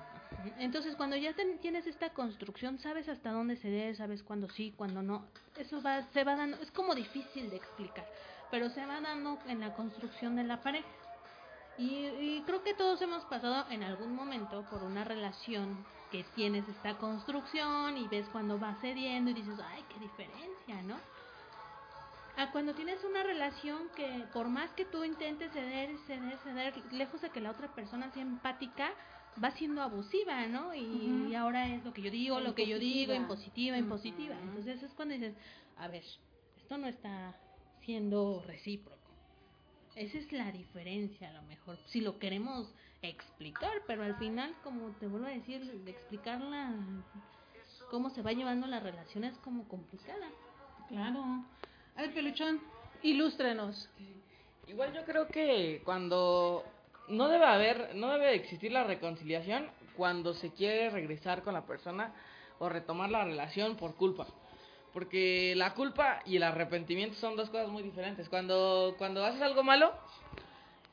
[0.57, 5.01] Entonces, cuando ya ten- tienes esta construcción, sabes hasta dónde ceder, sabes cuándo sí, cuándo
[5.01, 5.27] no.
[5.57, 8.05] Eso va, se va dando, es como difícil de explicar,
[8.49, 10.87] pero se va dando en la construcción de la pareja.
[11.81, 16.67] Y, y creo que todos hemos pasado en algún momento por una relación que tienes
[16.67, 20.97] esta construcción y ves cuando va cediendo y dices, ay, qué diferencia, ¿no?
[22.37, 27.21] A cuando tienes una relación que por más que tú intentes ceder, ceder, ceder, lejos
[27.21, 28.91] de que la otra persona sea empática,
[29.41, 30.73] va siendo abusiva, ¿no?
[30.75, 33.77] Y, ahora es lo que yo digo, lo que yo digo, Impositiva.
[33.77, 34.35] impositiva.
[34.41, 35.35] Entonces es cuando dices,
[35.77, 36.03] a ver,
[36.57, 37.35] esto no está
[37.85, 39.00] siendo recíproco.
[39.95, 44.91] Esa es la diferencia, a lo mejor, si lo queremos explicar, pero al final, como
[44.99, 46.73] te vuelvo a decir, de explicarla,
[47.89, 50.29] cómo se va llevando la relación es como complicada.
[50.87, 51.23] Claro.
[51.95, 52.61] A ver, Peluchón,
[53.03, 53.89] ilústranos.
[54.67, 56.63] Igual yo creo que cuando
[57.09, 62.13] no debe haber, no debe existir la reconciliación cuando se quiere regresar con la persona
[62.59, 64.27] o retomar la relación por culpa.
[64.93, 68.27] Porque la culpa y el arrepentimiento son dos cosas muy diferentes.
[68.27, 69.93] Cuando, cuando haces algo malo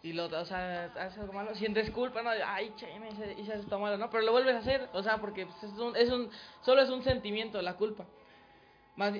[0.03, 3.79] y lo, o sea, haces algo malo, sientes culpa, no, ay, che, me hice, esto
[3.79, 4.09] malo, ¿no?
[4.11, 6.31] Pero lo vuelves a hacer, o sea, porque pues, es un, es un,
[6.63, 8.05] solo es un sentimiento, la culpa.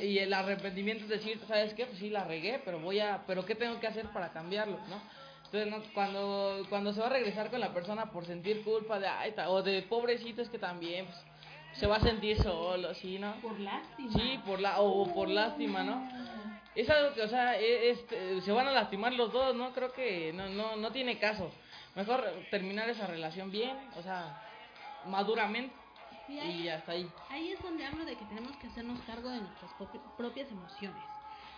[0.01, 1.87] Y el arrepentimiento es decir, ¿sabes qué?
[1.87, 5.01] Pues sí, la regué, pero voy a, pero ¿qué tengo que hacer para cambiarlo, no?
[5.45, 9.07] Entonces, no, cuando, cuando se va a regresar con la persona por sentir culpa de,
[9.07, 11.17] ay, o de pobrecito es que también, pues,
[11.73, 13.35] se va a sentir solo, ¿sí, no?
[13.41, 14.13] Por lástima.
[14.13, 16.09] Sí, por la, o por lástima, ¿no?
[16.75, 19.73] Es algo que, o sea, e- este, se van a lastimar los dos, ¿no?
[19.73, 21.51] Creo que no, no, no tiene caso.
[21.97, 24.41] Mejor terminar esa relación bien, o sea,
[25.07, 25.75] maduramente,
[26.29, 27.11] Y ahí, y hasta ahí.
[27.31, 31.03] ahí es donde hablo de que tenemos que hacernos cargo de nuestras propi- propias emociones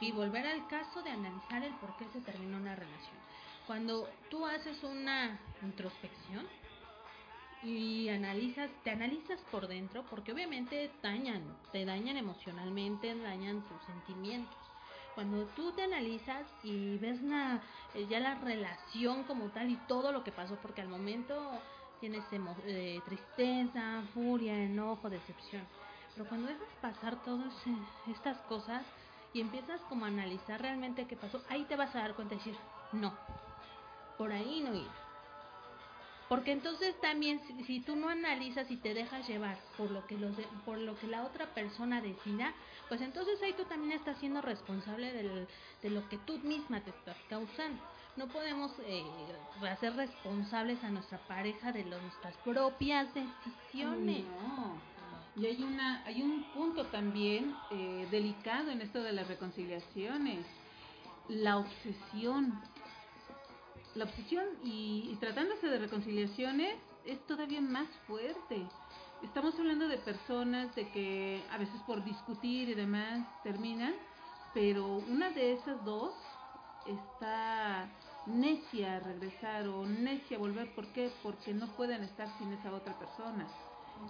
[0.00, 3.18] y volver al caso de analizar el por qué se terminó una relación.
[3.66, 6.46] Cuando tú haces una introspección
[7.62, 14.58] y analizas, te analizas por dentro, porque obviamente dañan, te dañan emocionalmente, dañan tus sentimientos.
[15.14, 17.62] cuando tú te analizas y ves la,
[17.94, 21.64] eh, ya la relación como tal y todo lo que pasó, porque al momento
[21.98, 25.68] tienes eh, tristeza, furia, enojo, decepción.
[26.14, 28.86] Pero cuando dejas pasar todas eh, estas cosas
[29.32, 32.38] y empiezas como a analizar realmente qué pasó, ahí te vas a dar cuenta y
[32.38, 32.56] decir,
[32.92, 33.18] no,
[34.16, 35.09] por ahí no ir.
[36.30, 40.36] Porque entonces también si, tú no analizas y te dejas llevar por lo que los
[40.36, 42.54] de- por lo que la otra persona decida,
[42.88, 47.16] pues entonces ahí tú también estás siendo responsable de lo que tú misma te estás
[47.28, 47.82] causando.
[48.16, 54.24] No podemos eh, hacer responsables a nuestra pareja de nuestras propias decisiones.
[55.34, 60.46] Y hay una, hay un punto también eh, delicado en esto de las reconciliaciones,
[61.28, 62.54] la obsesión.
[64.00, 68.66] La obsesión y, y tratándose de reconciliaciones es todavía más fuerte.
[69.22, 73.92] Estamos hablando de personas de que a veces por discutir y demás terminan,
[74.54, 76.14] pero una de esas dos
[76.86, 77.90] está
[78.24, 80.74] necia a regresar o necia a volver.
[80.74, 81.10] ¿Por qué?
[81.22, 83.46] Porque no pueden estar sin esa otra persona.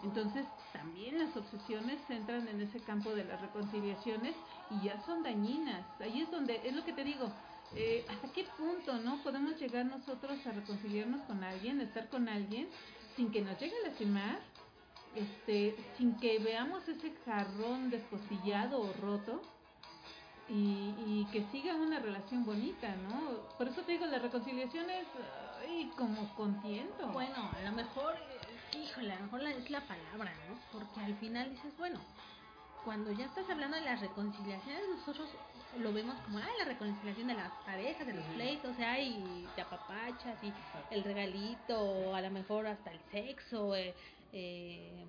[0.04, 4.36] Entonces, también las obsesiones entran en ese campo de las reconciliaciones
[4.70, 5.84] y ya son dañinas.
[6.00, 7.28] Ahí es donde, es lo que te digo,
[7.74, 12.68] eh, ¿hasta qué punto no podemos llegar nosotros a reconciliarnos con alguien, estar con alguien,
[13.16, 14.38] sin que nos llegue a lastimar,
[15.14, 19.40] este, sin que veamos ese jarrón despostillado o roto?
[20.48, 23.48] Y, y que siga una relación bonita, ¿no?
[23.56, 25.06] Por eso te digo, la reconciliación es
[25.96, 27.08] como con tiento.
[27.08, 30.58] Bueno, a lo mejor, eh, híjole, a lo mejor es la palabra, ¿no?
[30.72, 32.00] Porque al final dices, bueno,
[32.84, 35.28] cuando ya estás hablando de las reconciliaciones, nosotros
[35.78, 39.46] lo vemos como, ay, la reconciliación de las parejas, de los pleitos, o sea, y
[39.54, 40.52] te apapachas, y
[40.90, 43.94] el regalito, a lo mejor hasta el sexo, eh,
[44.32, 45.06] eh,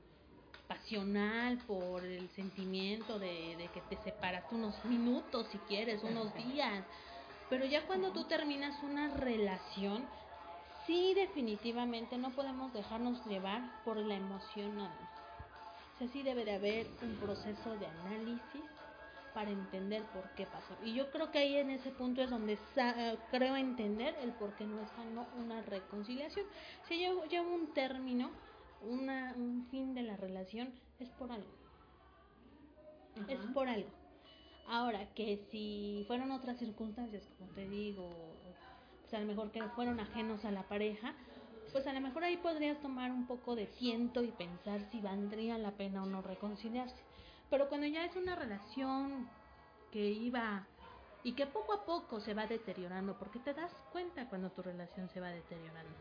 [0.67, 6.85] pasional por el sentimiento de, de que te separaste unos minutos, si quieres, unos días.
[7.49, 10.05] Pero ya cuando tú terminas una relación,
[10.85, 15.09] sí definitivamente no podemos dejarnos llevar por la emoción nada más.
[15.95, 18.63] O sea, sí debe de haber un proceso de análisis
[19.33, 20.77] para entender por qué pasó.
[20.81, 24.55] Y yo creo que ahí en ese punto es donde sa- creo entender el por
[24.55, 26.45] qué no es sano una reconciliación.
[26.83, 28.31] Si lleva, lleva un término,
[28.79, 31.51] una, un fin de la relación, es por algo.
[33.27, 33.89] Es por algo.
[34.65, 38.41] Ahora, que si fueron otras circunstancias, como te digo,
[39.01, 41.15] pues a lo mejor que fueron ajenos a la pareja,
[41.71, 45.57] pues a lo mejor ahí podrías tomar un poco de tiento y pensar si valdría
[45.57, 47.03] la pena o no reconciliarse.
[47.51, 49.29] Pero cuando ya es una relación
[49.91, 50.65] que iba
[51.21, 55.09] y que poco a poco se va deteriorando, porque te das cuenta cuando tu relación
[55.09, 55.91] se va deteriorando.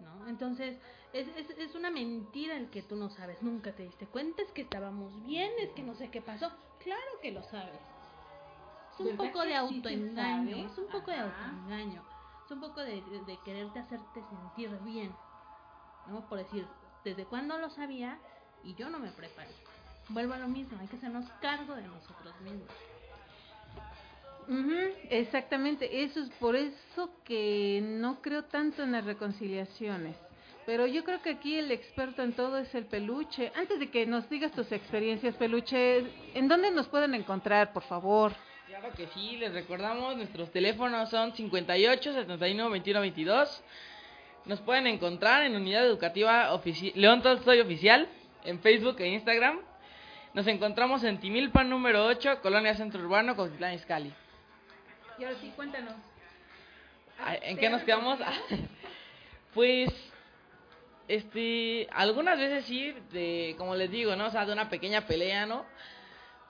[0.00, 0.26] ¿No?
[0.28, 0.78] Entonces,
[1.12, 4.50] es, es, es una mentira el que tú no sabes, nunca te diste cuenta, es
[4.52, 6.50] que estábamos bien, es que no sé qué pasó.
[6.82, 7.78] Claro que lo sabes.
[8.94, 12.02] Es un ¿Verdad poco de autoengaño, es un poco de autoengaño,
[12.44, 15.14] es un poco de, de, de quererte hacerte sentir bien,
[16.08, 16.26] ¿no?
[16.28, 16.66] Por decir,
[17.04, 18.18] ¿desde cuándo lo sabía?
[18.64, 19.50] Y yo no me preparé.
[20.10, 22.68] Vuelvo a lo mismo, hay que hacernos cargo de nosotros mismos.
[24.48, 30.16] Ujú, exactamente, eso es por eso que no creo tanto en las reconciliaciones.
[30.66, 33.52] Pero yo creo que aquí el experto en todo es el peluche.
[33.54, 38.32] Antes de que nos digas tus experiencias, peluche, ¿en dónde nos pueden encontrar, por favor?
[38.66, 43.62] Claro que sí, les recordamos, nuestros teléfonos son 58 71 21 22.
[44.46, 48.08] Nos pueden encontrar en Unidad Educativa Ofici- León Tolstoy Oficial,
[48.44, 49.60] en Facebook e Instagram.
[50.32, 54.12] Nos encontramos en Timilpan número 8, Colonia Centro Urbano, Coquitlán Izcalli.
[55.18, 55.94] Y ahora sí, cuéntanos.
[57.18, 58.20] Ah, ¿En qué nos quedamos?
[59.54, 59.90] pues,
[61.08, 64.26] este, algunas veces sí, de, como les digo, ¿no?
[64.26, 65.66] O sea, de una pequeña pelea, ¿no?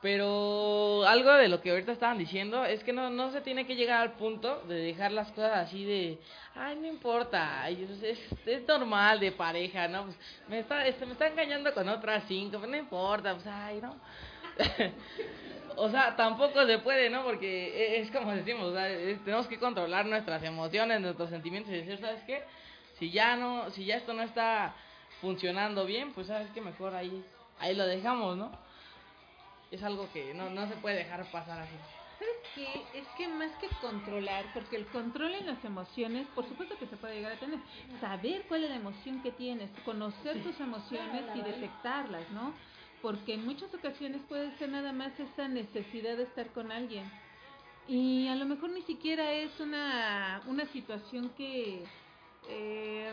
[0.03, 3.77] Pero algo de lo que ahorita estaban diciendo es que no, no se tiene que
[3.77, 6.19] llegar al punto de dejar las cosas así de,
[6.55, 10.05] ay, no importa, es, es, es normal de pareja, ¿no?
[10.05, 10.17] Pues
[10.49, 13.95] me está, este, me está engañando con otras cinco, pues no importa, pues ay, ¿no?
[15.77, 17.23] o sea, tampoco se puede, ¿no?
[17.23, 18.87] Porque e- es como decimos, o sea,
[19.23, 22.43] tenemos que controlar nuestras emociones, nuestros sentimientos y decir, ¿sabes qué?
[22.99, 24.75] Si ya no, si ya esto no está
[25.21, 27.23] funcionando bien, pues sabes que mejor ahí,
[27.59, 28.70] ahí lo dejamos, ¿no?
[29.71, 31.77] Es algo que no, no se puede dejar pasar así.
[32.19, 32.99] ¿Sabes qué?
[32.99, 36.97] Es que más que controlar, porque el control en las emociones, por supuesto que se
[36.97, 37.59] puede llegar a tener.
[38.01, 42.53] Saber cuál es la emoción que tienes, conocer tus emociones y detectarlas, ¿no?
[43.01, 47.11] Porque en muchas ocasiones puede ser nada más esa necesidad de estar con alguien.
[47.89, 51.85] Y a lo mejor ni siquiera es una, una situación que...
[52.49, 53.13] eh,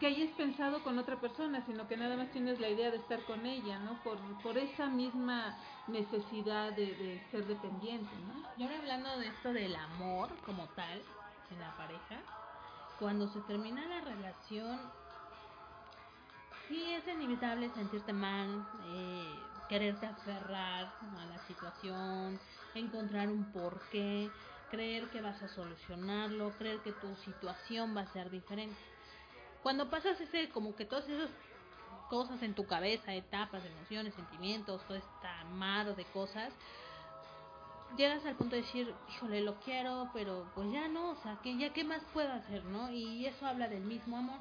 [0.00, 3.22] que hayas pensado con otra persona, sino que nada más tienes la idea de estar
[3.24, 3.94] con ella, ¿no?
[4.02, 5.56] Por, por esa misma
[5.86, 8.34] necesidad de, de ser dependiente, ¿no?
[8.58, 11.00] Y ahora hablando de esto del amor como tal
[11.50, 12.20] en la pareja,
[12.98, 14.80] cuando se termina la relación,
[16.68, 19.34] sí es inevitable sentirte mal, eh,
[19.68, 22.38] quererte aferrar a la situación,
[22.74, 24.30] encontrar un porqué,
[24.70, 28.95] creer que vas a solucionarlo, creer que tu situación va a ser diferente.
[29.66, 31.28] Cuando pasas ese, como que todas esas
[32.08, 36.52] cosas en tu cabeza, etapas, emociones, sentimientos, todo este mar de cosas,
[37.96, 41.58] llegas al punto de decir, híjole, lo quiero, pero pues ya no, o sea, que
[41.58, 42.92] ya qué más puedo hacer, ¿no?
[42.92, 44.38] Y eso habla del mismo amor.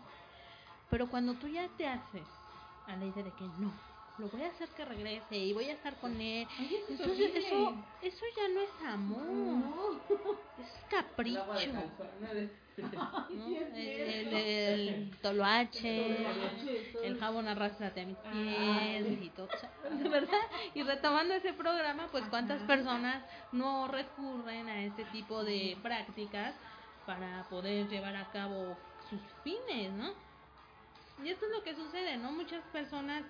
[0.91, 2.27] Pero cuando tú ya te haces
[2.85, 3.73] a la idea de que no,
[4.17, 7.75] lo voy a hacer que regrese y voy a estar con él, Ay, eso eso,
[8.01, 10.01] eso ya no es amor, No.
[10.61, 11.45] es capricho.
[11.73, 12.41] ¿no?
[12.77, 16.17] El, el, el toloache,
[17.03, 19.47] el jabón arrastrate a mis pies y todo,
[20.09, 20.41] verdad.
[20.73, 26.53] Y retomando ese programa, pues cuántas personas no recurren a este tipo de prácticas
[27.05, 28.77] para poder llevar a cabo
[29.09, 30.11] sus fines, ¿no?
[31.23, 32.31] Y esto es lo que sucede, ¿no?
[32.33, 33.23] Muchas personas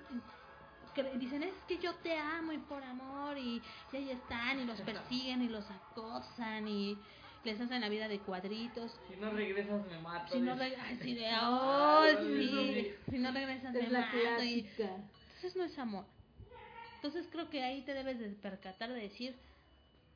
[1.04, 4.80] dicen, es que yo te amo y por amor, y, y ahí están, y los
[4.82, 7.04] persiguen y los acosan y
[7.44, 9.00] les hacen la vida de cuadritos.
[9.08, 10.34] Si no regresas me mato.
[10.34, 10.64] Si no dice.
[10.64, 12.06] regresas, así de, oh,
[12.38, 16.06] sí, si no regresas me Es mato", y entonces no es amor.
[16.96, 19.36] Entonces creo que ahí te debes de percatar de decir,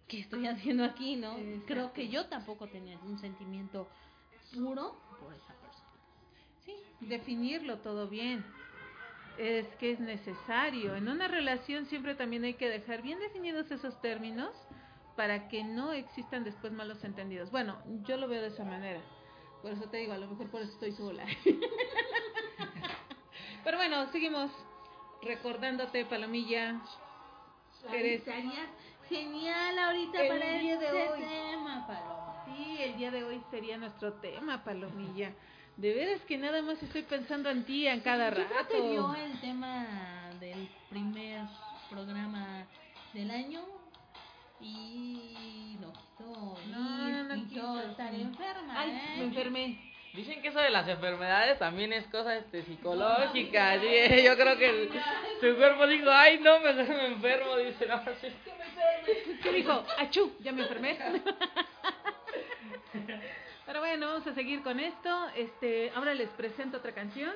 [0.07, 1.37] ¿qué estoy haciendo aquí, no?
[1.37, 1.65] Exacto.
[1.67, 3.89] Creo que yo tampoco tenía un sentimiento
[4.53, 5.89] puro por esa persona.
[6.65, 8.58] Sí, definirlo todo bien.
[9.39, 10.95] Es que es necesario.
[10.95, 14.51] En una relación siempre también hay que dejar bien definidos esos términos
[15.15, 17.49] para que no existan después malos entendidos.
[17.49, 18.99] Bueno, yo lo veo de esa manera.
[19.61, 21.25] Por eso te digo, a lo mejor por eso estoy sola.
[23.63, 24.51] Pero bueno, seguimos
[25.21, 26.79] recordándote, Palomilla.
[27.93, 28.23] Eres-
[29.07, 31.19] genial ahorita El para día de este hoy.
[31.21, 32.43] tema, Paloma.
[32.45, 35.33] Sí, el día de hoy sería nuestro tema, Palomilla.
[35.79, 39.07] De veras que nada más estoy pensando en ti en cada Yo creo que vio
[39.07, 39.15] rato.
[39.21, 39.85] el tema
[40.41, 41.41] del primer
[41.89, 42.65] programa
[43.13, 43.61] del año
[44.59, 48.73] y no quiso No, no, no quiso estar enferma.
[48.77, 49.15] Ay, ¿eh?
[49.19, 49.79] me enfermé.
[50.13, 53.79] Dicen que eso de las enfermedades también es cosa este, psicológica.
[53.79, 54.89] sí, yo creo que el-
[55.39, 57.55] su cuerpo dijo, ay, no, me, me enfermo.
[57.55, 58.27] Dice, no, sí.
[59.41, 59.85] ¿Qué dijo?
[59.97, 60.97] Achú, ya me enfermé.
[63.69, 65.27] Pero bueno, vamos a seguir con esto.
[65.35, 67.31] Este, ahora les presento otra canción.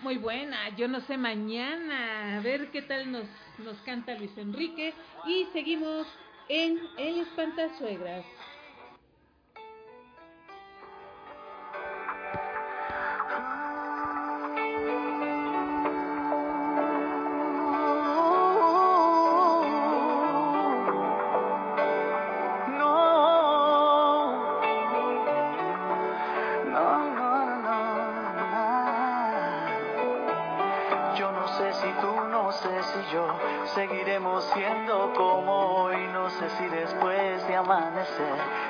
[0.00, 2.38] Muy buena, yo no sé mañana.
[2.38, 3.26] A ver qué tal nos,
[3.58, 4.94] nos canta Luis Enrique.
[5.26, 6.06] Y seguimos
[6.48, 8.24] en El Espantasuegras.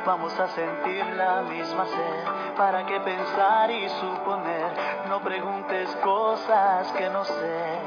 [0.06, 2.54] Vamos a sentir la misma sed.
[2.56, 4.72] ¿Para qué pensar y suponer?
[5.08, 7.78] No preguntes cosas que no sé.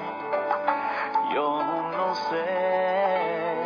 [1.34, 3.58] Yo no sé.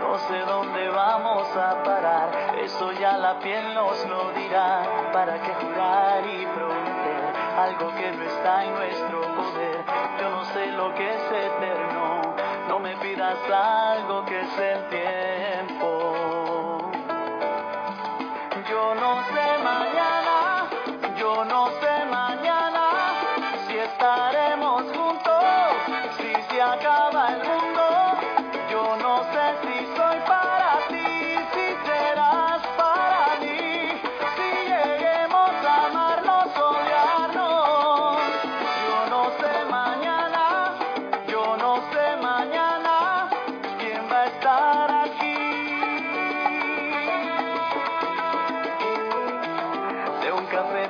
[0.00, 4.82] No sé dónde vamos a parar, eso ya la piel nos lo dirá.
[5.12, 9.84] ¿Para qué jurar y prometer algo que no está en nuestro poder?
[10.18, 12.34] Yo no sé lo que es eterno,
[12.68, 14.88] no me pidas algo que es el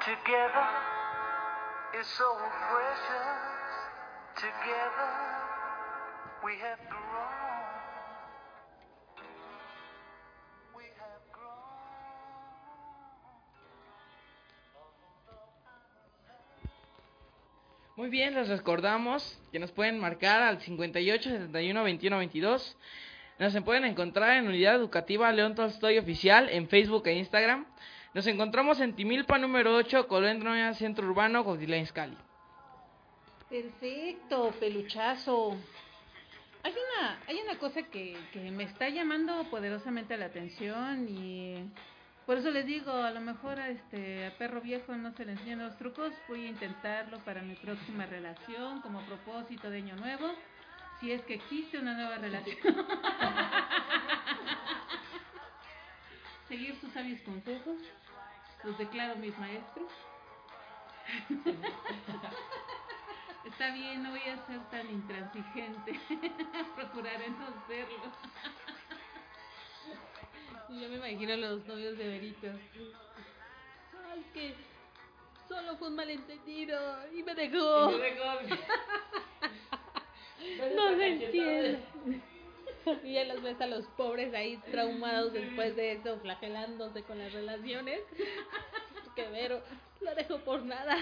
[0.00, 0.66] Together
[2.00, 2.26] is so
[2.68, 3.40] precious.
[4.36, 5.10] Together.
[6.44, 7.50] We have grown.
[17.96, 22.76] Muy bien, les recordamos que nos pueden marcar al 58 71 21 22.
[23.38, 27.66] Nos pueden encontrar en Unidad Educativa León Tolstoy Oficial en Facebook e Instagram.
[28.12, 32.16] Nos encontramos en Timilpa número 8, Colonia Centro Urbano, Cotitlán Izcalli.
[33.48, 35.56] Perfecto, peluchazo.
[36.64, 41.70] Hay una, hay una cosa que, que me está llamando poderosamente la atención y
[42.26, 45.32] por eso les digo, a lo mejor a este a perro viejo no se le
[45.32, 50.32] enseñan los trucos, voy a intentarlo para mi próxima relación como propósito de año nuevo,
[51.00, 52.56] si es que existe una nueva relación.
[56.50, 57.76] Seguir sus sabios consejos,
[58.64, 59.88] los declaro mis maestros.
[63.46, 65.92] Está bien, no voy a ser tan intransigente.
[66.74, 68.02] Procuraré no serlo.
[70.70, 72.48] Yo me imagino a los novios de Berito.
[74.10, 74.56] Ay, que
[75.48, 77.92] solo fue un malentendido y me dejó.
[80.74, 81.78] No se entiende.
[83.04, 87.32] Y ya los ves a los pobres ahí traumados después de eso, flagelándose con las
[87.32, 88.00] relaciones.
[89.16, 89.60] Que Vero
[90.00, 90.96] la dejó por nada.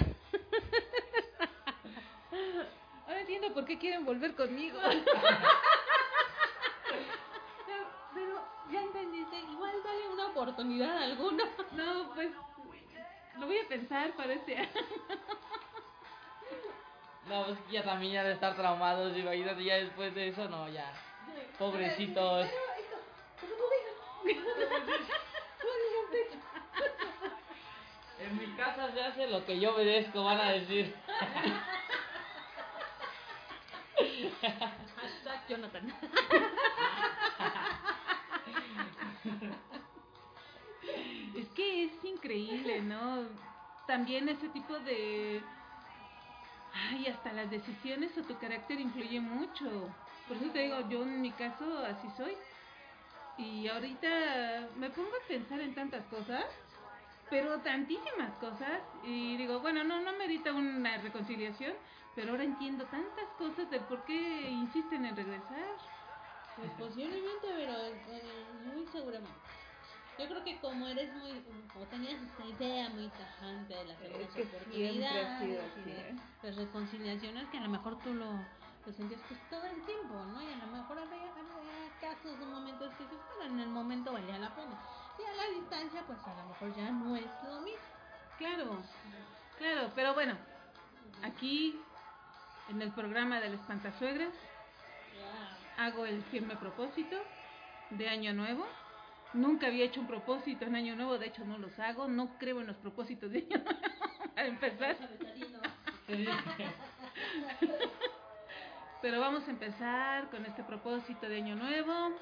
[3.06, 4.78] Ahora entiendo por qué quieren volver conmigo.
[8.14, 11.44] Pero ya entendiste, igual dale una oportunidad a alguno.
[11.72, 12.30] No, pues
[13.38, 14.56] lo voy a pensar para este.
[17.28, 20.90] No, pues ya también ya de estar traumados, imagínate ya después de eso, no, ya.
[21.58, 22.48] Pobrecitos.
[28.20, 30.94] En mi casa se hace lo que yo obedezco, van a decir.
[34.96, 35.92] Hashtag Jonathan.
[41.36, 43.28] Es que es increíble, ¿no?
[43.86, 45.42] También ese tipo de...
[46.90, 49.88] Ay, hasta las decisiones o tu carácter influye mucho.
[50.28, 52.36] Por eso te digo, yo en mi caso así soy.
[53.38, 56.44] Y ahorita me pongo a pensar en tantas cosas,
[57.30, 58.82] pero tantísimas cosas.
[59.04, 61.72] Y digo, bueno, no, no merita una reconciliación,
[62.14, 65.76] pero ahora entiendo tantas cosas de por qué insisten en regresar.
[66.56, 69.38] Pues posiblemente, pero eh, muy seguramente.
[70.18, 71.30] Yo creo que como eres muy,
[71.80, 76.16] o tenías esta idea muy tajante de las segundas oportunidades y de ¿eh?
[76.42, 78.40] las reconciliaciones que a lo mejor tú lo,
[78.86, 80.42] lo sentías pues todo el tiempo, ¿no?
[80.42, 84.12] Y a lo mejor había, había casos o momentos que dices, bueno, en el momento
[84.12, 84.78] valía la pena.
[85.18, 87.80] Y a la distancia, pues a lo mejor ya no es lo mismo.
[88.38, 88.78] Claro,
[89.58, 90.36] claro, pero bueno,
[91.22, 91.80] aquí
[92.68, 94.32] en el programa del Espantasuegras
[95.76, 97.16] hago el firme propósito
[97.90, 98.66] de Año Nuevo.
[99.32, 102.60] Nunca había hecho un propósito en Año Nuevo, de hecho no los hago, no creo
[102.60, 103.80] en los propósitos de Año Nuevo,
[104.34, 104.96] para empezar.
[109.00, 112.12] Pero vamos a empezar con este propósito de Año Nuevo,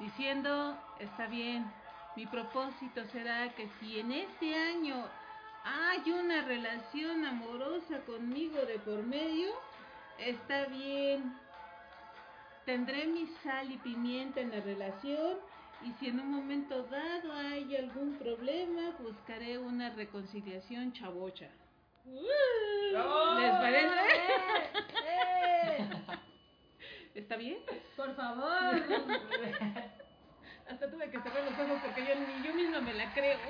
[0.00, 1.70] diciendo, está bien,
[2.16, 5.06] mi propósito será que si en este año
[5.64, 9.50] hay una relación amorosa conmigo de por medio,
[10.18, 11.38] está bien.
[12.64, 15.38] Tendré mi sal y pimienta en la relación
[15.82, 21.50] y si en un momento dado hay algún problema, buscaré una reconciliación chavocha.
[22.04, 23.96] ¿Les parece?
[27.16, 27.58] ¿Está bien?
[27.96, 28.44] Por favor.
[30.68, 33.38] Hasta tuve que cerrar los ojos porque yo ni yo misma me la creo.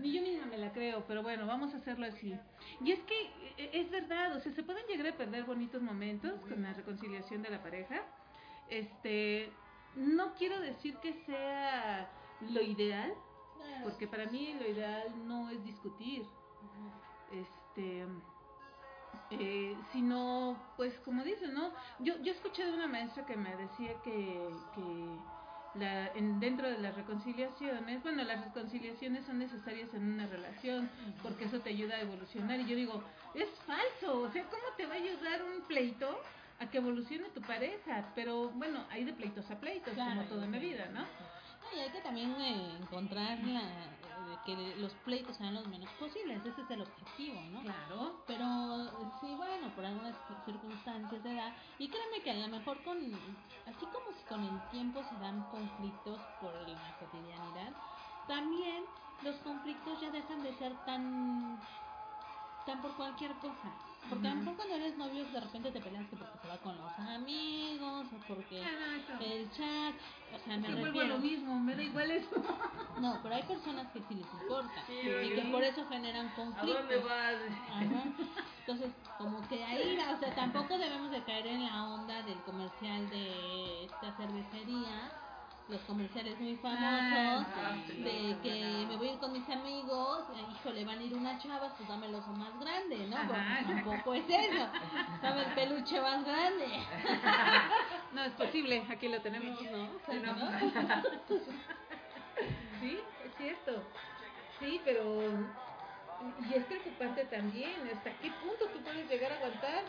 [0.00, 2.34] Ni yo misma me la creo, pero bueno, vamos a hacerlo así.
[2.80, 3.14] Y es que
[3.56, 7.40] eh, es verdad, o sea, se pueden llegar a perder bonitos momentos con la reconciliación
[7.42, 8.02] de la pareja.
[8.68, 9.52] Este,
[9.94, 12.10] no quiero decir que sea
[12.40, 13.14] lo ideal,
[13.84, 16.26] porque para mí lo ideal no es discutir.
[17.30, 18.04] Este,
[19.30, 21.70] eh, sino, pues como dicen, ¿no?
[22.00, 26.78] Yo, yo escuché de una maestra que me decía que, que la, en, dentro de
[26.78, 30.90] las reconciliaciones, bueno, las reconciliaciones son necesarias en una relación
[31.22, 32.60] porque eso te ayuda a evolucionar.
[32.60, 33.02] Y yo digo,
[33.34, 36.20] es falso, o sea, ¿cómo te va a ayudar un pleito
[36.60, 38.12] a que evolucione tu pareja?
[38.14, 41.06] Pero bueno, hay de pleitos a pleitos, Claro, como todo en la vida, ¿no?
[41.74, 43.62] Y hay que también eh, encontrar la,
[44.44, 47.60] que los pleitos sean los menos posibles, ese es el objetivo, ¿no?
[47.62, 48.24] Claro.
[48.26, 51.54] Pero sí, bueno, por algunas circunstancias se da.
[51.78, 52.98] Y créeme que a lo mejor con,
[53.66, 57.72] así como que con el tiempo se dan conflictos por la cotidianidad,
[58.26, 58.84] también
[59.22, 61.60] los conflictos ya dejan de ser tan,
[62.66, 63.72] tan por cualquier cosa.
[64.10, 66.58] Porque a lo mejor cuando eres novio de repente te peleas que porque se va
[66.58, 69.24] con los amigos o porque Exacto.
[69.24, 69.94] el chat,
[70.34, 71.08] o sea, me a refiero.
[71.08, 72.36] lo mismo, me da igual eso.
[73.00, 76.34] No, pero hay personas que sí les importa Sí, y que por eso generan ¿A
[76.34, 76.78] conflictos.
[76.80, 77.34] dónde vas?
[77.70, 78.04] Ajá.
[78.60, 83.08] Entonces, como que ahí, o sea, tampoco debemos de caer en la onda del comercial
[83.10, 85.10] de esta cervecería,
[85.72, 88.02] los comerciales muy famosos, Ah, sí.
[88.02, 91.42] de que me voy a ir con mis amigos, eh, híjole, van a ir unas
[91.42, 93.16] chavas, pues dame el oso más grande, ¿no?
[93.26, 93.72] Porque exacto.
[93.74, 94.68] tampoco es eso,
[95.22, 96.66] dame el peluche más grande.
[98.12, 99.58] No es posible, aquí lo tenemos.
[99.62, 100.34] No, Sí, no.
[100.34, 100.50] ¿no?
[102.80, 103.82] Sí, es cierto.
[104.58, 105.30] Sí, pero.
[106.50, 107.72] Y es preocupante también.
[107.94, 109.82] ¿Hasta qué punto tú puedes llegar a aguantar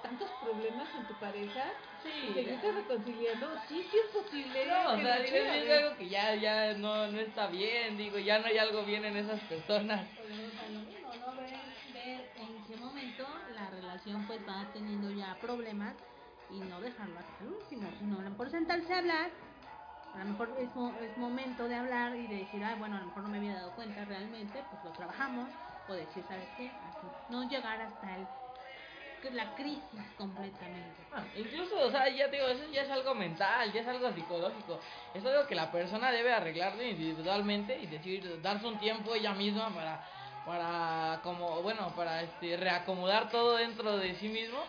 [0.00, 1.64] tantos problemas en tu pareja?
[2.04, 2.34] Y Sí.
[2.34, 3.54] seguirte reconciliando.
[3.68, 4.66] Sí, sí es posible.
[4.66, 8.38] No, o que sea, es algo que ya, ya no, no está bien, digo, ya
[8.38, 10.08] no hay algo bien en esas personas.
[10.72, 11.36] ¿no?
[11.36, 11.54] Ver,
[11.92, 15.96] ver en qué momento la relación pues va teniendo ya problemas
[16.48, 19.30] y no dejarlo hasta el último, sino a lo mejor sentarse a hablar,
[20.14, 23.00] a lo mejor es, mo- es momento de hablar y de decir, ah, bueno, a
[23.00, 25.50] lo mejor no me había dado cuenta realmente, pues lo trabajamos,
[25.86, 26.70] o decir, ¿sabes qué?
[26.88, 28.28] Así, no llegar hasta el,
[29.32, 31.06] la crisis completamente.
[31.12, 34.12] Ah, Incluso, o sea, ya te digo, eso ya es algo mental, ya es algo
[34.12, 34.78] psicológico.
[35.14, 39.74] Es algo que la persona debe arreglar individualmente y decir, darse un tiempo ella misma
[39.74, 40.04] para,
[40.44, 44.64] para como, bueno, para este, reacomodar todo dentro de sí mismo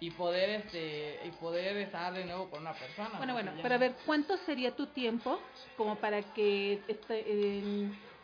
[0.00, 3.18] y poder, este, y poder estar de nuevo con una persona.
[3.18, 5.38] Bueno, bueno, ya- para ver, ¿cuánto sería tu tiempo
[5.76, 7.62] como para que este, eh,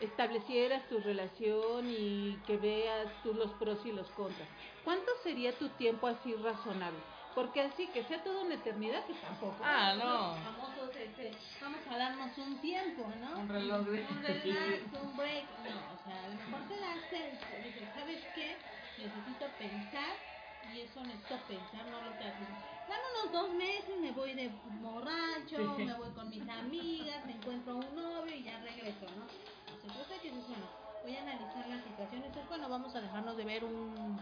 [0.00, 4.48] establecieras tu relación y que veas tú los pros y los contras?
[4.84, 7.00] ¿Cuánto sería tu tiempo así razonable?
[7.34, 9.56] Porque así que sea toda una eternidad, pues tampoco.
[9.62, 10.34] Ah, no.
[10.44, 13.40] Famosos, este, vamos a darnos un tiempo, ¿no?
[13.40, 15.58] Un reloj de- Un relax, un break.
[15.68, 18.56] No, o sea, a lo mejor te das el, dices, ¿sabes qué?
[18.98, 20.16] Necesito pensar
[20.62, 22.48] y eso necesito pensar, no lo que haces.
[22.86, 27.76] Dame unos dos meses, me voy de borracho, me voy con mis amigas, me encuentro
[27.78, 29.53] un novio y ya regreso, ¿no?
[29.84, 30.64] Dices, bueno,
[31.02, 34.18] voy a analizar la situación dices, bueno, vamos a dejarnos de ver un,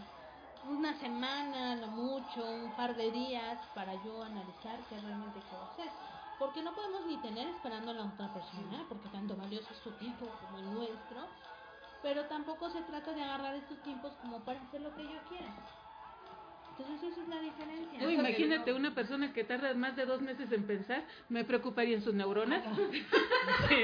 [0.67, 5.89] una semana, no mucho, un par de días para yo analizar qué realmente quiero hacer.
[6.37, 9.91] Porque no podemos ni tener esperando a la otra persona, porque tanto valioso es su
[9.91, 11.27] tiempo como el nuestro,
[12.01, 15.53] pero tampoco se trata de agarrar estos tiempos como para hacer lo que yo quiera.
[16.77, 18.05] Entonces esa es la diferencia.
[18.05, 22.03] Uy, imagínate una persona que tarda más de dos meses en pensar, me preocuparía en
[22.03, 22.63] sus neuronas.
[23.67, 23.75] Sí,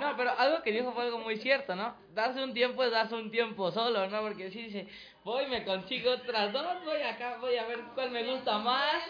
[0.00, 0.16] no.
[0.16, 1.94] Pero algo que dijo fue algo muy cierto, ¿no?
[2.14, 4.20] Darse un tiempo es darse un tiempo solo, ¿no?
[4.22, 4.88] Porque si dice,
[5.24, 9.02] voy, me consigo otras dos, voy acá, voy a ver cuál me gusta más.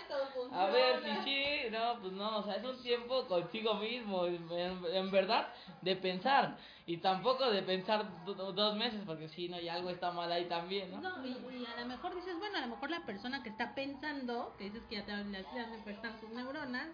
[0.52, 4.46] A ver si sí, no, pues no, o sea, es un tiempo contigo mismo, en,
[4.92, 5.48] en verdad,
[5.82, 6.56] de pensar.
[6.86, 10.46] Y tampoco de pensar do- dos meses, porque si no, y algo está mal ahí
[10.46, 11.00] también, ¿no?
[11.00, 13.74] No, y, y a lo mejor dices, bueno, a lo mejor la persona que está
[13.76, 16.88] pensando, que dices que ya te han ya despertado sus neuronas,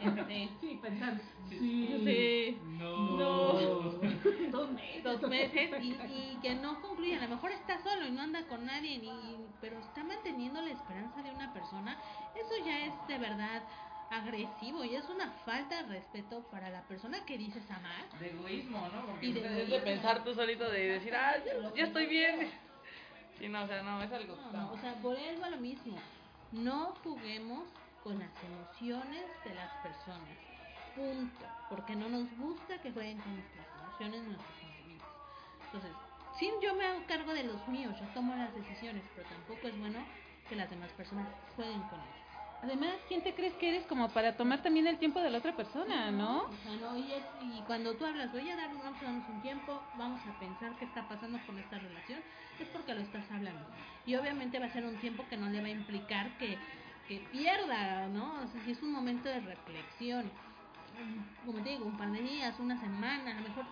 [0.00, 1.22] este, Sí, pensando.
[1.50, 3.52] sí, No.
[4.50, 5.04] Dos meses.
[5.04, 8.48] dos meses y, y que no concluye, a lo mejor está solo y no anda
[8.48, 9.10] con nadie, ni,
[9.60, 11.96] pero está manteniendo la esperanza de una persona,
[12.36, 13.62] eso ya es de verdad
[14.10, 18.08] agresivo y es una falta de respeto para la persona que dices amar.
[18.20, 19.06] De egoísmo, ¿no?
[19.06, 19.84] Porque Y de es de egoísmo.
[19.84, 22.50] pensar tú solito, de decir, ah, yo, yo estoy bien.
[23.38, 25.96] Sí, no, o sea, no, es algo No, no, o sea, vuelvo a lo mismo.
[26.52, 27.64] No juguemos
[28.04, 30.36] con las emociones de las personas.
[30.94, 31.46] Punto.
[31.68, 35.08] Porque no nos gusta que jueguen con nuestras emociones, nuestros sentimientos.
[35.66, 35.92] Entonces,
[36.40, 39.78] sí, yo me hago cargo de los míos, yo tomo las decisiones, pero tampoco es
[39.78, 40.04] bueno
[40.48, 42.16] que las demás personas jueguen con ellos.
[42.62, 45.54] Además, ¿quién te crees que eres como para tomar también el tiempo de la otra
[45.56, 46.44] persona, no?
[46.44, 49.28] O sea, no, y, es- y cuando tú hablas, voy a dar, vamos a darnos
[49.28, 52.20] un tiempo, vamos a pensar qué está pasando con esta relación,
[52.58, 53.66] es porque lo estás hablando.
[54.06, 56.58] Y obviamente va a ser un tiempo que no le va a implicar que,
[57.06, 58.42] que pierda, ¿no?
[58.42, 60.30] O sea, si es un momento de reflexión,
[61.46, 63.64] como te digo, un par de días, una semana, a lo mejor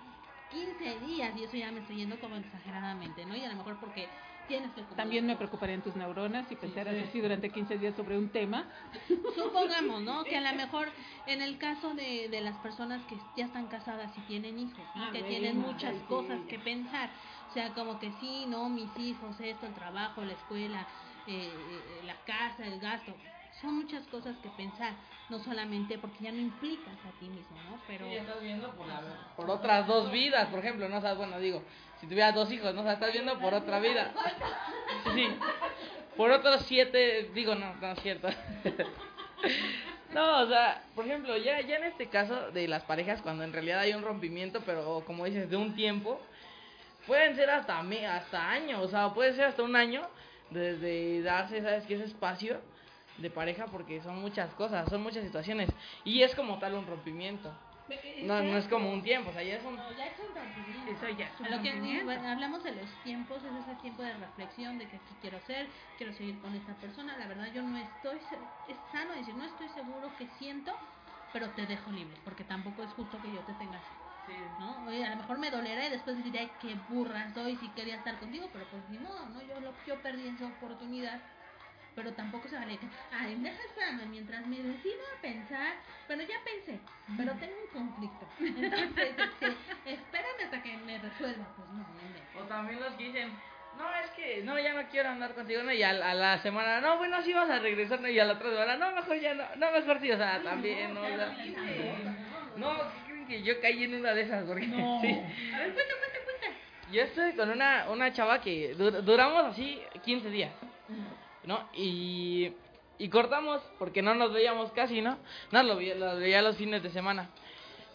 [0.48, 3.36] 15 días, y eso ya me estoy yendo como exageradamente, ¿no?
[3.36, 4.08] Y a lo mejor porque
[4.46, 4.82] tienes que...
[4.82, 8.68] También me preocuparían tus neuronas si pensaras así durante 15 días sobre un tema.
[9.34, 10.24] Supongamos, ¿no?
[10.24, 10.88] Que a lo mejor
[11.26, 15.04] en el caso de, de las personas que ya están casadas y tienen hijos, ¿no?
[15.04, 16.48] Ah, que tienen muchas sí, cosas sí.
[16.48, 17.10] que pensar.
[17.50, 20.86] O sea, como que sí, no, mis hijos, esto, el trabajo, la escuela,
[21.26, 23.14] eh, eh, la casa, el gasto.
[23.60, 24.92] Son muchas cosas que pensar,
[25.30, 27.78] no solamente porque ya no implicas a ti mismo, ¿no?
[27.88, 29.02] Pero Sí, estás viendo por, la-
[29.36, 30.98] por otras dos vidas, por ejemplo, ¿no?
[30.98, 31.62] O sea, bueno, digo,
[32.00, 32.82] si tuvieras dos hijos, ¿no?
[32.82, 34.12] O sea, estás viendo por otra vida.
[35.14, 35.26] Sí.
[36.16, 38.28] Por otros siete, digo, no, no es cierto.
[40.14, 43.52] No, o sea, por ejemplo, ya, ya en este caso de las parejas, cuando en
[43.52, 46.18] realidad hay un rompimiento, pero como dices, de un tiempo,
[47.06, 50.08] pueden ser hasta, me- hasta años, o sea, puede ser hasta un año
[50.50, 51.94] desde darse, ¿sabes qué?
[51.96, 52.58] Ese espacio
[53.18, 55.68] de pareja, porque son muchas cosas, son muchas situaciones,
[56.04, 57.52] y es como tal un rompimiento.
[58.24, 59.76] No, no es como un tiempo, o sea, ya es un...
[59.96, 60.92] ya es un rompimiento.
[60.92, 62.04] Eso ya es un A lo que rompimiento.
[62.04, 65.68] bueno, hablamos de los tiempos, es ese tiempo de reflexión de que qué quiero hacer,
[65.96, 67.16] quiero seguir con esta persona.
[67.16, 68.18] La verdad, yo no estoy,
[68.66, 70.78] es sano decir, no estoy seguro que siento,
[71.32, 73.94] pero te dejo libre, porque tampoco es justo que yo te tenga así,
[74.58, 74.84] ¿no?
[74.84, 78.18] Oye, a lo mejor me dolerá y después diré, qué burra soy, si quería estar
[78.18, 79.40] contigo, pero pues ni modo, ¿no?
[79.42, 81.22] Yo, lo, yo perdí esa oportunidad.
[81.98, 85.74] Pero tampoco se vale que, ay, deja espérame, mientras me decido a pensar,
[86.06, 86.78] pero ya pensé,
[87.16, 88.24] pero tengo un conflicto.
[88.38, 89.46] Entonces, este,
[89.84, 91.44] espérame hasta que me resuelva.
[91.56, 92.40] Pues no, no.
[92.40, 93.32] O también los que dicen,
[93.76, 95.72] no, es que, no, ya no quiero andar contigo, ¿no?
[95.72, 98.08] Y a, a la semana, no, bueno, sí vas a regresar, ¿no?
[98.08, 100.94] Y a la otra semana, no, mejor ya no, no, mejor sí, o sea, también,
[100.94, 101.02] ¿no?
[101.02, 101.34] O sea,
[102.54, 104.44] no, ¿qué creen que yo caí en una de esas?
[104.44, 104.72] Porque, sí.
[104.72, 106.58] A ver, cuenta, cuenta, cuenta.
[106.92, 110.52] Yo estoy con una, una chava que dur- duramos así 15 días,
[111.48, 111.66] ¿no?
[111.72, 112.52] Y,
[113.10, 115.16] cortamos porque no nos veíamos casi, ¿no?
[115.50, 117.30] No, lo, lo veía los fines de semana.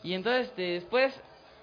[0.01, 1.14] Y entonces este, después,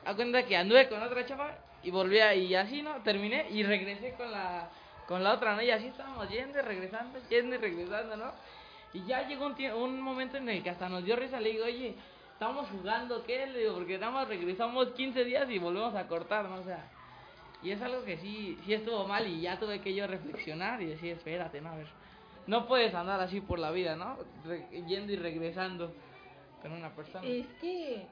[0.06, 3.02] a cuenta que anduve con otra chava y volví a, y así, ¿no?
[3.02, 4.70] Terminé y regresé con la,
[5.08, 5.62] con la otra, ¿no?
[5.62, 8.32] Y así estábamos yendo y regresando, yendo y regresando, ¿no?
[8.92, 11.64] Y ya llegó un, un momento en el que hasta nos dio risa, le digo,
[11.64, 11.96] oye,
[12.32, 13.48] estamos jugando, ¿qué?
[13.48, 16.60] Le digo, porque nada más regresamos 15 días y volvemos a cortar, ¿no?
[16.60, 16.88] O sea,
[17.62, 20.86] y es algo que sí, sí estuvo mal y ya tuve que yo reflexionar y
[20.86, 21.70] decir, espérate, ¿no?
[21.70, 21.88] A ver,
[22.46, 24.16] no puedes andar así por la vida, ¿no?
[24.86, 25.92] Yendo y regresando
[26.62, 27.26] con una persona.
[27.26, 28.06] Es que,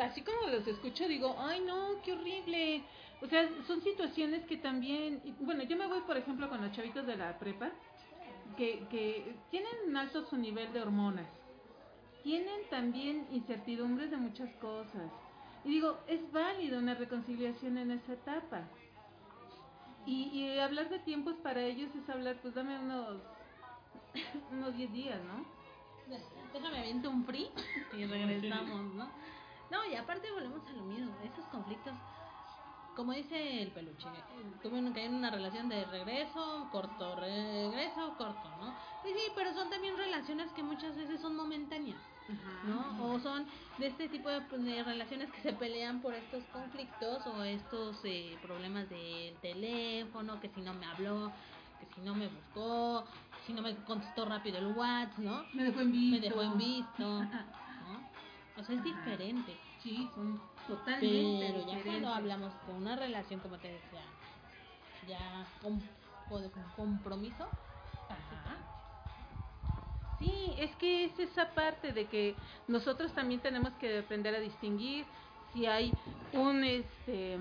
[0.00, 2.82] así como los escucho, digo, ay no, qué horrible.
[3.22, 7.06] O sea, son situaciones que también, bueno, yo me voy, por ejemplo, con los chavitos
[7.06, 7.70] de la prepa,
[8.56, 11.28] que, que tienen alto su nivel de hormonas.
[12.22, 15.10] Tienen también incertidumbres de muchas cosas.
[15.64, 18.68] Y digo, es válido una reconciliación en esa etapa.
[20.04, 23.22] Y, y hablar de tiempos para ellos es hablar, pues dame unos,
[24.50, 25.44] unos 10 días, ¿no?
[26.52, 27.50] Déjame aviento un free
[27.96, 29.08] y regresamos, ¿no?
[29.70, 31.94] No, y aparte volvemos a lo mismo, esos conflictos,
[32.94, 34.06] como dice el peluche,
[34.60, 38.74] caí en una relación de regreso, corto, regreso, corto, ¿no?
[39.00, 41.98] Pues sí, pero son también relaciones que muchas veces son momentáneas,
[42.64, 43.12] ¿no?
[43.14, 43.46] O son
[43.78, 48.00] de este tipo de, pues, de relaciones que se pelean por estos conflictos o estos
[48.04, 51.32] eh, problemas del teléfono, que si no me habló,
[51.80, 53.04] que si no me buscó,
[53.46, 55.44] si no me contestó rápido el WhatsApp, ¿no?
[55.52, 56.10] Me dejó en visto.
[56.14, 57.32] me dejó en visto, ¿no?
[58.54, 59.56] O sea, es diferente.
[59.78, 64.02] Sí, son totalmente Pero ya cuando hablamos de una relación, como te decía,
[65.08, 65.80] ya com-
[66.28, 67.48] o de compromiso.
[70.22, 72.36] Sí, es que es esa parte de que
[72.68, 75.04] nosotros también tenemos que aprender a distinguir
[75.52, 75.92] si hay
[76.30, 77.36] un este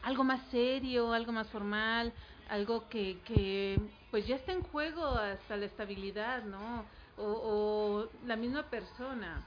[0.00, 2.14] algo más serio, algo más formal,
[2.48, 3.78] algo que, que
[4.10, 6.86] pues ya está en juego hasta la estabilidad, ¿no?
[7.18, 9.44] O, o la misma persona.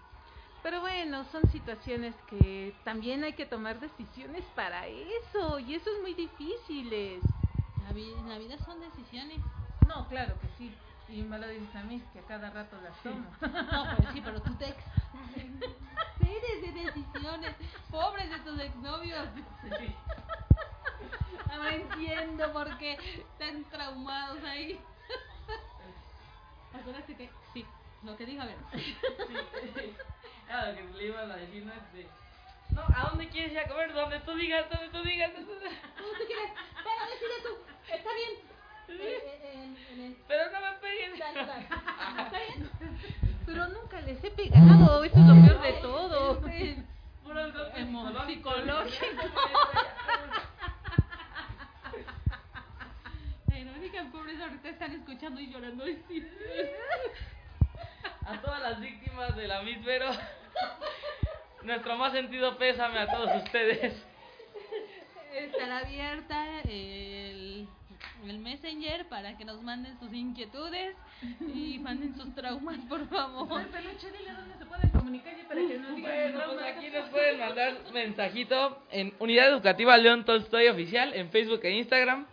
[0.62, 6.02] Pero bueno, son situaciones que también hay que tomar decisiones para eso, y eso es
[6.04, 6.92] muy difícil.
[7.80, 9.42] La vida, la vida son decisiones.
[9.88, 10.72] No, claro que sí.
[11.12, 13.26] Y me lo dices a mí, que a cada rato las tomo.
[13.42, 17.56] No, pues sí, pero tú te excedes de decisiones.
[17.90, 19.28] Pobres de tus exnovios.
[21.50, 24.80] No entiendo por qué están traumados ahí.
[26.74, 27.66] Acuérdate que, sí,
[28.04, 28.58] lo que diga, a ver.
[30.50, 32.08] Ah, lo que le iban a decir no es de.
[32.72, 33.94] No, ¿a dónde quieres ir a comer?
[33.94, 35.34] Donde tú digas, donde tú digas.
[35.34, 35.60] donde tú-
[35.98, 36.52] ¿Cómo tú quieres?
[36.74, 37.94] Pero decide tú.
[37.94, 38.51] Está bien.
[39.00, 41.12] Eh, eh, en- en el- Pero no me peguen.
[43.46, 46.36] Pero nunca les he pegado, eso es lo peor de todo.
[46.42, 46.78] Golpe
[47.76, 48.52] Emo- psicológico.
[53.48, 55.86] Pero digan, pobres, ahorita están escuchando y llorando.
[58.26, 60.10] A todas las víctimas de la Miss Vero.
[61.64, 63.94] Nuestro más sentido pésame a todos ustedes.
[65.34, 67.68] Estará abierta el,
[68.30, 70.96] el Messenger para que nos manden sus inquietudes
[71.54, 73.66] y manden sus traumas, por favor.
[73.68, 77.10] peluche, dile dónde se pueden comunicar y para que nos digan Bueno, pues aquí nos
[77.10, 82.28] pueden mandar mensajito en Unidad Educativa León Tolstoy Oficial en Facebook e Instagram.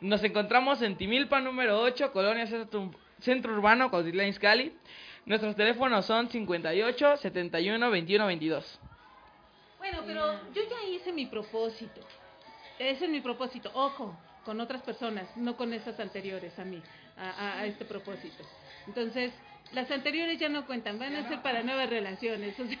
[0.00, 4.72] Nos encontramos en Timilpa número 8, Colonia Centro, Centro Urbano, Cuautitlán Izcalli.
[5.24, 8.80] Nuestros teléfonos son 58 71 21 22.
[9.78, 12.00] Bueno, pero yo ya hice mi propósito.
[12.78, 13.70] Ese es mi propósito.
[13.74, 14.16] Ojo,
[14.46, 16.80] con otras personas, no con esas anteriores a mí,
[17.18, 18.42] a, a- a este propósito.
[18.86, 19.32] Entonces,
[19.72, 22.58] las anteriores ya no cuentan, van a ser para nuevas relaciones.
[22.58, 22.78] o sea-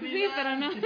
[0.00, 0.70] sí, pero no.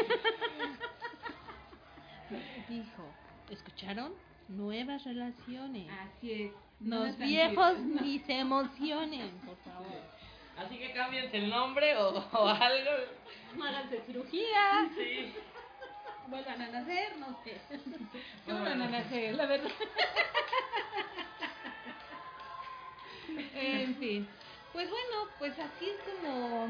[2.68, 3.04] Dijo,
[3.50, 4.12] ¿escucharon?
[4.48, 5.88] Nuevas relaciones.
[5.90, 6.52] Así es.
[6.80, 9.86] Los viejos ni se emocionen, por favor.
[10.56, 12.90] Así que cámbiense el nombre o, o algo.
[13.64, 15.32] Háganse cirugía, Sí.
[16.30, 17.56] Vuelvan a nacer, no sé.
[18.46, 19.70] Qué bueno, Naje, la verdad.
[23.54, 24.28] en fin.
[24.72, 26.68] Pues bueno, pues así es como,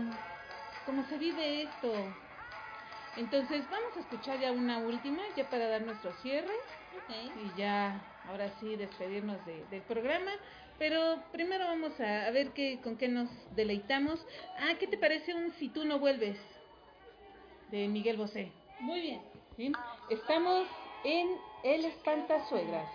[0.87, 2.13] como se vive esto.
[3.17, 6.55] Entonces vamos a escuchar ya una última, ya para dar nuestro cierre
[7.37, 10.31] y ya ahora sí despedirnos de- del programa.
[10.79, 14.19] Pero primero vamos a, a ver qué, con qué nos deleitamos.
[14.59, 16.39] Ah, ¿qué te parece un Si tú no vuelves?
[17.71, 18.51] De Miguel Bosé.
[18.81, 19.21] Muy bien.
[20.09, 20.67] Estamos
[21.05, 22.89] en El Espantasuegras.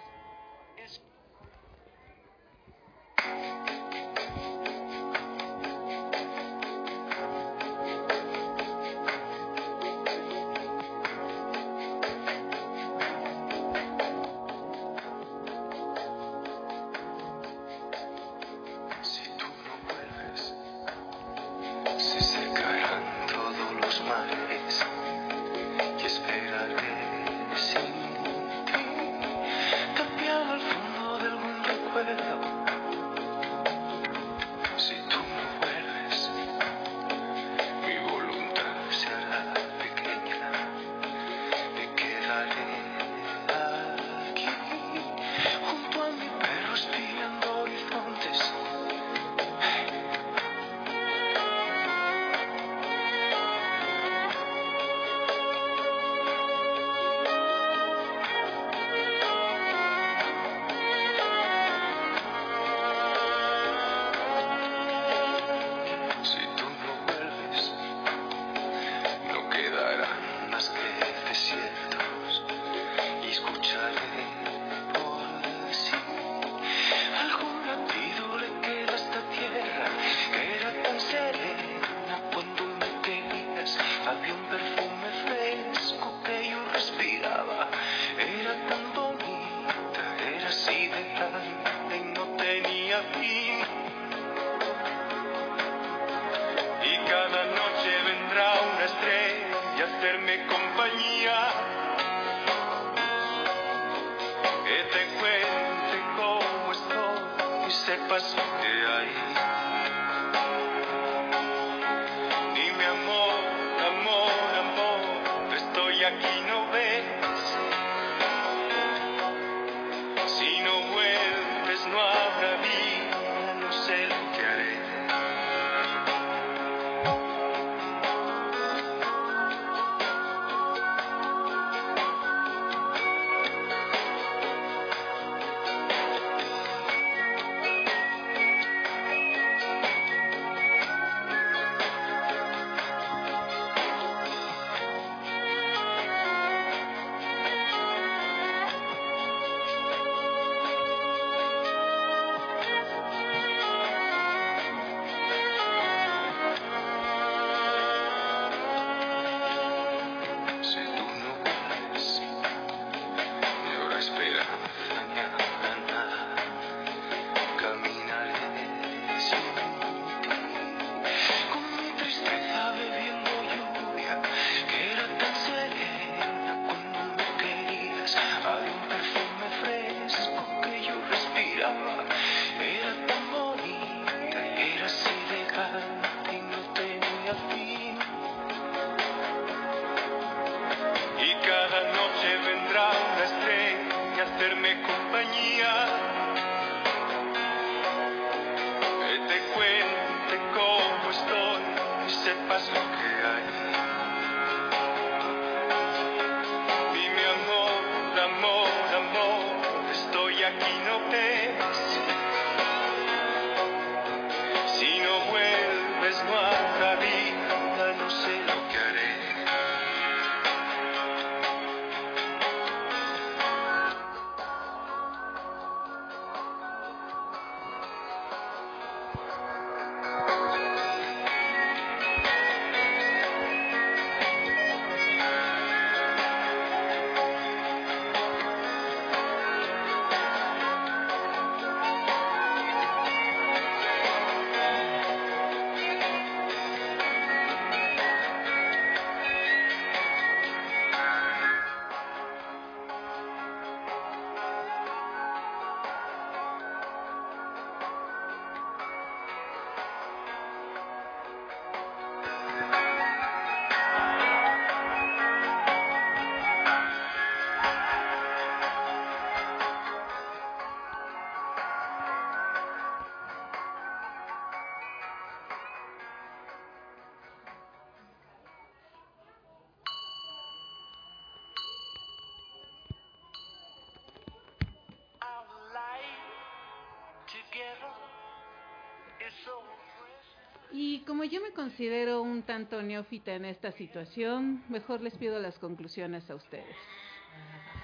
[291.15, 296.29] Como yo me considero un tanto neófita en esta situación, mejor les pido las conclusiones
[296.29, 296.75] a ustedes.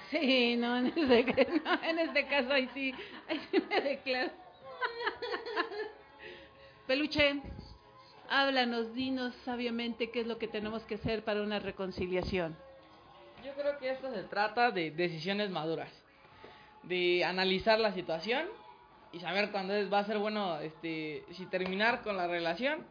[0.10, 2.94] Sí, no, en este, no, en este caso ahí sí,
[3.30, 4.32] ahí sí me declaro.
[6.88, 7.42] Peluche,
[8.30, 12.58] háblanos, dinos sabiamente qué es lo que tenemos que hacer para una reconciliación.
[13.46, 15.90] Yo creo que esto se trata de decisiones maduras,
[16.84, 18.46] de analizar la situación
[19.14, 22.86] y saber cuándo es, va a ser bueno este, si terminar con la relación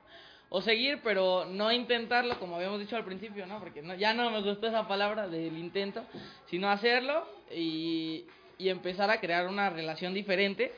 [0.50, 3.58] o seguir, pero no intentarlo como habíamos dicho al principio, ¿no?
[3.60, 6.04] Porque no, ya no me gustó esa palabra del intento,
[6.46, 8.26] sino hacerlo y,
[8.58, 10.74] y empezar a crear una relación diferente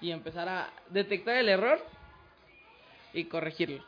[0.00, 1.84] y empezar a detectar el error
[3.12, 3.84] y corregirlo.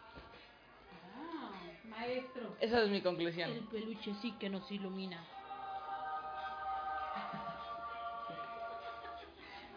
[1.17, 1.51] Ah,
[1.89, 2.55] maestro.
[2.61, 3.51] Esa es mi conclusión.
[3.51, 5.19] El peluche sí que nos ilumina.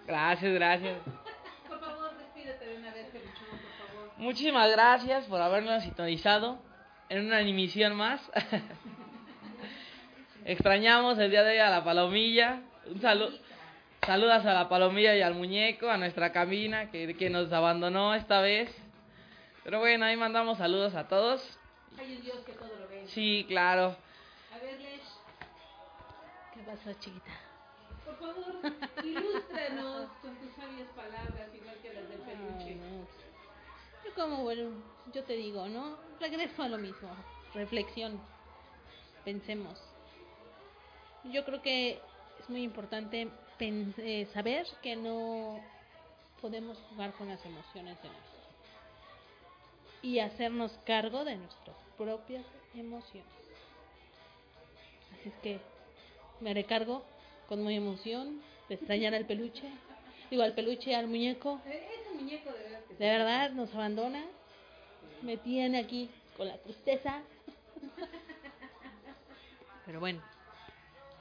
[0.06, 0.98] Gracias, gracias.
[1.68, 4.05] Por favor, despídete de una vez, Peluchón, por favor.
[4.18, 6.58] Muchísimas gracias por habernos sintonizado
[7.10, 8.22] en una emisión más.
[10.46, 12.62] Extrañamos el día de hoy a la palomilla.
[12.86, 13.38] Un saludo.
[14.06, 18.40] Saludas a la palomilla y al muñeco, a nuestra cabina que, que nos abandonó esta
[18.40, 18.74] vez.
[19.64, 21.42] Pero bueno, ahí mandamos saludos a todos.
[21.98, 23.04] Hay un Dios que todo lo ve.
[23.08, 23.96] Sí, claro.
[24.54, 25.02] A ver, Lesh,
[26.54, 27.32] ¿Qué pasó, chiquita?
[28.06, 28.62] por favor,
[29.04, 32.78] ilústranos con tus sabias palabras, igual que las del peluche.
[32.78, 33.25] Yo
[34.16, 34.72] como, bueno,
[35.14, 35.98] yo te digo, ¿no?
[36.20, 37.10] Regreso a lo mismo.
[37.54, 38.20] Reflexión.
[39.24, 39.80] Pensemos.
[41.26, 42.00] Yo creo que
[42.40, 43.28] es muy importante
[43.60, 45.60] eh, saber que no
[46.42, 48.34] podemos jugar con las emociones de nosotros.
[50.02, 52.46] Y hacernos cargo de nuestras propias
[52.76, 53.26] emociones.
[55.14, 55.60] Así es que
[56.42, 57.04] me recargo
[57.48, 59.68] con mi emoción de extrañar al peluche.
[60.30, 61.60] Digo, al peluche, al muñeco.
[62.16, 64.24] Muñeco de verdad que De verdad nos abandona.
[65.22, 67.22] Me tiene aquí con la tristeza.
[69.86, 70.22] Pero bueno,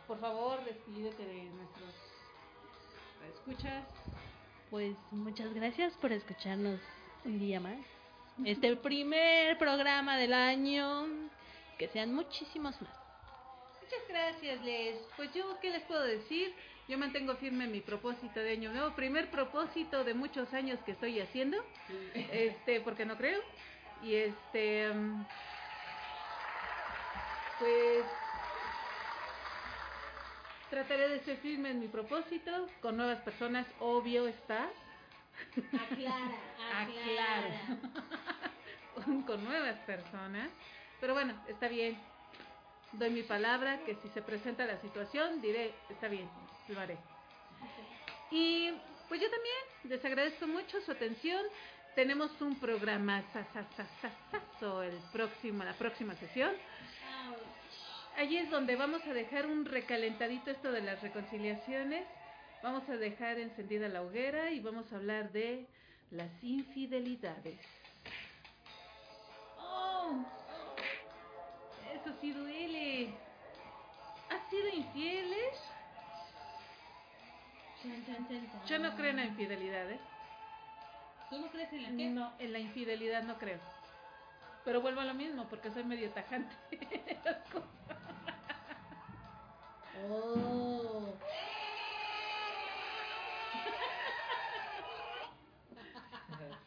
[0.06, 1.94] Por favor, despídete de nuestros
[3.34, 3.84] escuchas.
[4.70, 6.80] pues muchas gracias por escucharnos
[7.24, 7.76] un día más.
[8.44, 11.06] Este primer programa del año.
[11.78, 12.94] Que sean muchísimos más.
[13.82, 14.96] Muchas gracias, Les.
[15.16, 16.54] Pues yo, ¿qué les puedo decir?
[16.88, 18.94] Yo mantengo firme mi propósito de año nuevo.
[18.94, 21.56] Primer propósito de muchos años que estoy haciendo.
[22.14, 23.40] Este, porque no creo.
[24.02, 24.92] Y este.
[24.92, 25.24] mm,
[27.58, 28.04] Pues.
[30.70, 32.66] Trataré de ser firme en mi propósito.
[32.82, 34.68] Con nuevas personas, obvio está.
[35.72, 36.34] Aclara,
[36.80, 37.48] Aclaro.
[39.26, 40.50] con nuevas personas.
[41.00, 41.96] Pero bueno, está bien.
[42.92, 46.28] Doy mi palabra que si se presenta la situación, diré, está bien,
[46.68, 46.96] lo haré.
[48.30, 48.70] Y
[49.08, 49.54] pues yo también
[49.84, 51.44] les agradezco mucho su atención.
[51.94, 56.52] Tenemos un programa sasasasasazo el próximo, la próxima sesión.
[58.16, 62.06] Allí es donde vamos a dejar un recalentadito esto de las reconciliaciones.
[62.62, 65.66] Vamos a dejar encendida la hoguera y vamos a hablar de
[66.10, 67.58] las infidelidades.
[69.58, 70.24] ¡Oh!
[71.92, 73.14] Eso sí duele.
[74.30, 75.73] ¿Has sido infieles?
[78.66, 80.00] Yo no creo en la infidelidad, ¿eh?
[81.30, 82.08] ¿Tú no crees en la qué?
[82.10, 83.58] No, en la infidelidad no creo.
[84.64, 86.54] Pero vuelvo a lo mismo porque soy medio tajante.
[90.10, 91.14] Oh.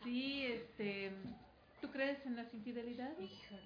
[0.03, 1.11] Sí, este.
[1.81, 3.19] ¿Tú crees en las infidelidades?
[3.19, 3.61] Híjole.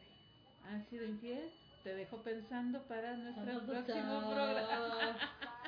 [0.65, 1.51] ¿Has sido infiel?
[1.83, 5.17] Te dejo pensando para nuestro próximo programa.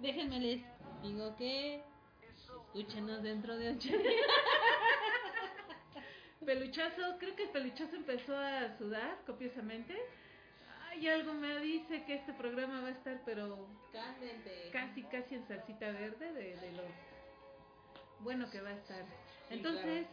[0.00, 0.64] Déjenme les
[1.02, 1.82] digo que
[2.36, 3.98] escúchenos dentro de ocho días.
[6.44, 9.96] Peluchazo, creo que el peluchazo empezó a sudar copiosamente.
[10.88, 14.70] Ay, algo me dice que este programa va a estar, pero Cálmense.
[14.72, 16.82] casi, casi en salsita verde de, de lo
[18.20, 19.04] bueno que va a estar.
[19.50, 20.06] Entonces,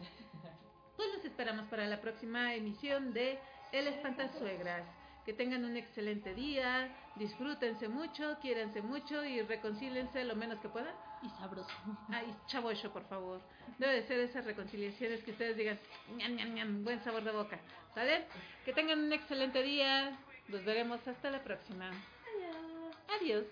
[0.95, 3.39] pues los esperamos para la próxima emisión de
[3.71, 4.83] El Espantazuegras.
[5.29, 10.95] Que tengan un excelente día, disfrútense mucho, quiéranse mucho y reconcílense lo menos que puedan.
[11.21, 11.69] Y sabroso.
[12.09, 13.39] Ay, chavocho, por favor.
[13.77, 15.77] Debe de ser esas reconciliaciones que ustedes digan,
[16.17, 17.59] ñam, ñam, ñam, buen sabor de boca.
[17.93, 18.25] ¿Sale?
[18.65, 20.17] Que tengan un excelente día.
[20.47, 21.91] Nos veremos hasta la próxima.
[21.91, 22.95] Adiós.
[23.21, 23.45] Adiós.